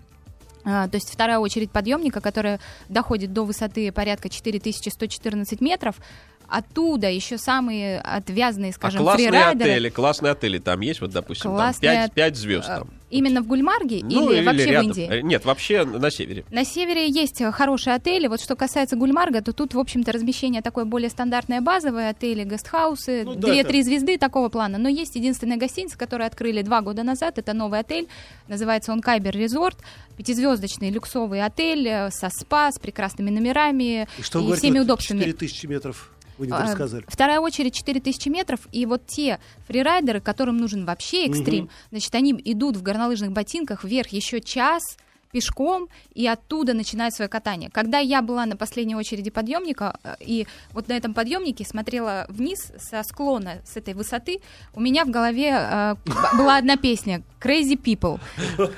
[0.64, 5.96] А, То есть вторая очередь подъемника, которая доходит до высоты порядка 4114 метров,
[6.48, 9.70] Оттуда еще самые отвязные, А скажем, классные фрирайдеры.
[9.72, 12.90] отели, классные отели там есть, вот, допустим, там Классные 5, от- 5 звезд э, там.
[13.10, 14.92] Именно в Гульмарге Ну, или, вообще рядом.
[14.92, 15.08] в Индии?
[15.10, 16.46] Э, Нет, вообще на севере.
[16.52, 18.28] На севере есть э, хорошие отели.
[18.28, 22.10] Вот что касается Гульмарга, то тут, в общем-то, размещение такое более стандартное, базовое.
[22.10, 24.78] Отели, гестхаусы, Ну да, две-три звезды такого плана.
[24.78, 27.38] Но есть единственная гостиница, которую открыли два года назад.
[27.40, 28.08] Это новый отель.
[28.48, 29.78] Называется он Кайбер Резорт.
[30.18, 34.78] Пятизвездочный люксовый отель э, со спа, с прекрасными номерами И что и вы говорите, всеми
[34.80, 35.20] вот удобствами.
[35.24, 37.04] 4000 метров вы не рассказали.
[37.08, 41.70] Вторая очередь 4000 метров, и вот те фрирайдеры, которым нужен вообще экстрим, Мгм.
[41.92, 44.98] значит, они идут в горнолыжных ботинках вверх еще час
[45.32, 47.70] пешком и оттуда начинают свое катание.
[47.72, 52.72] Когда я была на последней очереди подъемника э, и вот на этом подъемнике смотрела вниз
[52.80, 54.40] со склона с этой высоты,
[54.74, 55.96] у меня в голове э,
[56.38, 58.20] была одна песня Crazy People.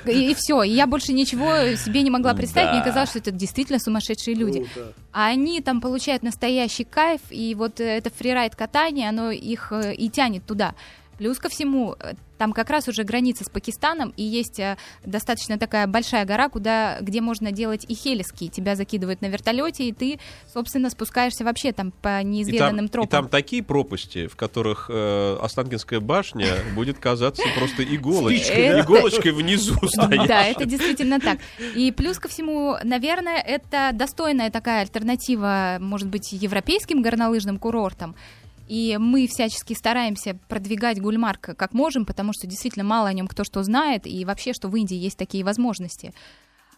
[0.06, 2.70] И, все, я больше ничего себе не могла представить.
[2.70, 2.86] Мне Да.
[2.86, 4.64] казалось, что это действительно сумасшедшие люди.
[4.74, 4.92] Круто.
[5.12, 10.08] А они там получают настоящий кайф, и вот это фрирайд катание, оно их э, и
[10.10, 10.74] тянет туда.
[11.18, 15.60] Плюс ко всему, э, там как раз уже граница с Пакистаном, и есть э, достаточно
[15.60, 18.48] такая большая гора, куда, где можно делать и хелиски.
[18.48, 20.18] Тебя закидывают на вертолете, и ты,
[20.52, 23.10] собственно, спускаешься вообще там по И там, неизведанным и тропам.
[23.10, 29.76] там такие пропасти, в которых э, Останкинская башня будет казаться просто иголочкой, иголочкой внизу.
[30.26, 31.38] Да, это действительно так.
[31.76, 38.16] И плюс ко всему, наверное, это достойная такая альтернатива, может быть, европейским горнолыжным курортам.
[38.68, 43.44] И мы всячески стараемся продвигать Гульмарк как можем, потому что действительно мало о нем кто
[43.44, 46.12] что знает, и вообще, что в Индии есть такие возможности.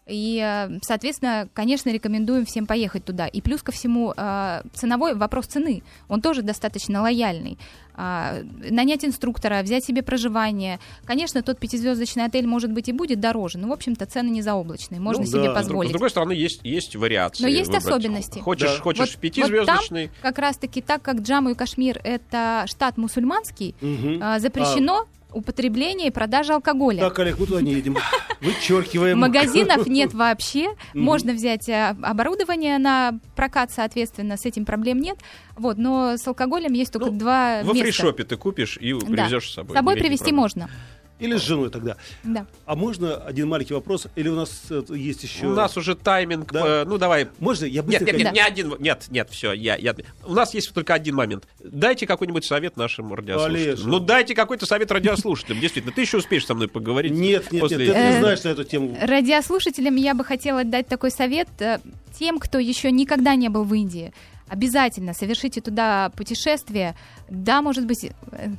[0.07, 3.27] И, э, соответственно, конечно, рекомендуем всем поехать туда.
[3.27, 7.59] И плюс ко всему, э, ценовой вопрос цены, он тоже достаточно лояльный.
[7.97, 8.41] А,
[8.71, 10.79] Нанять инструктора, взять себе проживание.
[11.05, 15.01] Конечно, тот пятизвездочный отель, может быть, и будет дороже, но, в общем-то, цены не заоблачные,
[15.01, 15.45] можно Ну себе да.
[15.45, 15.91] С друг- С позволить.
[15.93, 17.43] другой стороны, есть, есть вариации.
[17.43, 17.85] Но есть выбрать.
[17.87, 18.39] особенности.
[18.41, 18.83] Хочешь, Да.
[18.83, 24.19] хочешь Вот- вот пятизвездочный, Как раз-таки, так как Джамму и Кашмир— это штат мусульманский, Мгм.
[24.23, 24.39] а,
[25.35, 27.01] запрещено употребление и продажа алкоголя.
[27.01, 27.97] Так, Олег, мы туда не едем.
[28.41, 29.19] Вычеркиваем.
[29.19, 30.69] Магазинов нет вообще.
[30.95, 35.17] Можно взять э, оборудование на прокат, соответственно, с этим проблем нет.
[35.57, 37.85] Вот, но с алкоголем есть только Ну, два во места.
[37.85, 39.75] фришопе ты купишь и привезешь с собой.
[39.75, 40.69] С собой привезти можно.
[41.25, 41.97] Или с женой тогда.
[42.23, 42.47] Да.
[42.67, 44.07] А можно один маленький вопрос?
[44.15, 45.47] Или у нас э, есть еще...
[45.47, 46.53] У нас уже тайминг.
[46.53, 46.83] Да.
[46.83, 47.29] э, ну, давай.
[47.39, 47.65] Можно?
[47.65, 48.13] Я Нет, быстренько...
[48.13, 48.33] нет, нет, Да.
[48.33, 48.75] не один.
[48.79, 49.95] Нет, нет, все, я, я.
[50.25, 51.49] У нас есть только один момент.
[51.63, 53.69] Дайте какой-нибудь совет нашим радиослушателям.
[53.75, 53.81] Олеж.
[53.85, 55.61] Ну, дайте какой-то совет радиослушателям.
[55.61, 57.13] Действительно, ты еще успеешь со мной поговорить.
[57.13, 58.03] Нет, нет, нет, после ты этого.
[58.03, 58.97] не Э, знаешь на эту тему.
[59.01, 61.79] Радиослушателям я бы хотела дать такой совет э,
[62.19, 64.13] тем, кто еще никогда не был в Индии.
[64.49, 66.95] Обязательно совершите туда путешествие.
[67.31, 68.11] Да, может быть, э,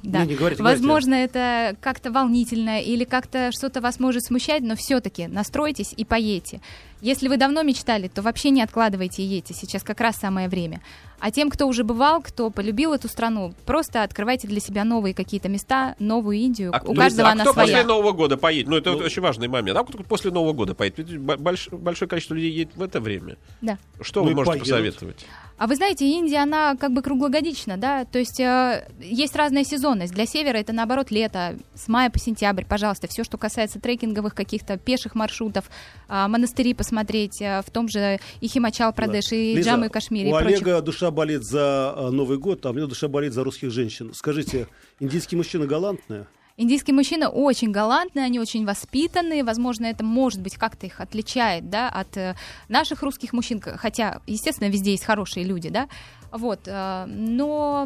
[0.01, 0.21] да.
[0.23, 5.27] Не, не говорите, Возможно, это как-то волнительно или как-то что-то вас может смущать, но все-таки
[5.27, 6.59] настройтесь и поедете.
[7.01, 9.53] Если вы давно мечтали, то вообще не откладывайте и едьте.
[9.53, 10.81] Сейчас как раз самое время.
[11.19, 15.49] А тем, кто уже бывал, кто полюбил эту страну, просто открывайте для себя новые какие-то
[15.49, 16.71] места, новую Индию.
[16.73, 17.83] А У кто- каждого а она кто после своя.
[17.85, 18.67] Нового года поедет?
[18.69, 19.77] Ну, это Ну, очень важный момент.
[19.77, 20.99] А кто после Нового года поедет?
[20.99, 23.37] Ведь больш- большое количество людей едет в это время.
[23.61, 23.77] Да.
[24.01, 24.67] Что Ну вы можете поедут.
[24.69, 25.25] посоветовать?
[25.57, 30.13] А вы знаете, Индия, она как бы круглогодична, да, то есть э, есть разная сезонность.
[30.13, 34.77] Для севера это наоборот лето, с мая по сентябрь, пожалуйста, все, что касается трекинговых каких-то
[34.77, 35.63] пеших маршрутов,
[36.09, 40.37] а, монастыри посмотреть, а, в том же и Химачал Прадеш, и Джамму и Кашмире, у
[40.37, 40.61] и прочих.
[40.61, 44.11] Олега душа болит за а, Новый год, а у меня душа болит за русских женщин.
[44.13, 44.67] Скажите,
[44.99, 46.25] индийские мужчины галантные?
[46.57, 51.89] Индийские мужчины очень галантные, они очень воспитанные, возможно, это, может быть, как-то их отличает, да,
[51.89, 52.35] от э,
[52.69, 55.89] наших русских мужчин, хотя, естественно, везде есть хорошие люди, да,
[56.31, 57.85] вот, э, но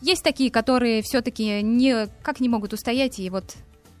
[0.00, 3.56] есть такие, которые все-таки никак не могут устоять, и вот,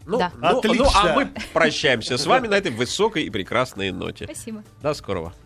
[0.06, 0.32] Ну, Да.
[0.36, 0.90] ну, ну, Отлично.
[0.94, 4.24] а мы прощаемся с вами на этой высокой и прекрасной ноте.
[4.24, 4.62] спасибо.
[4.80, 5.34] До скорого.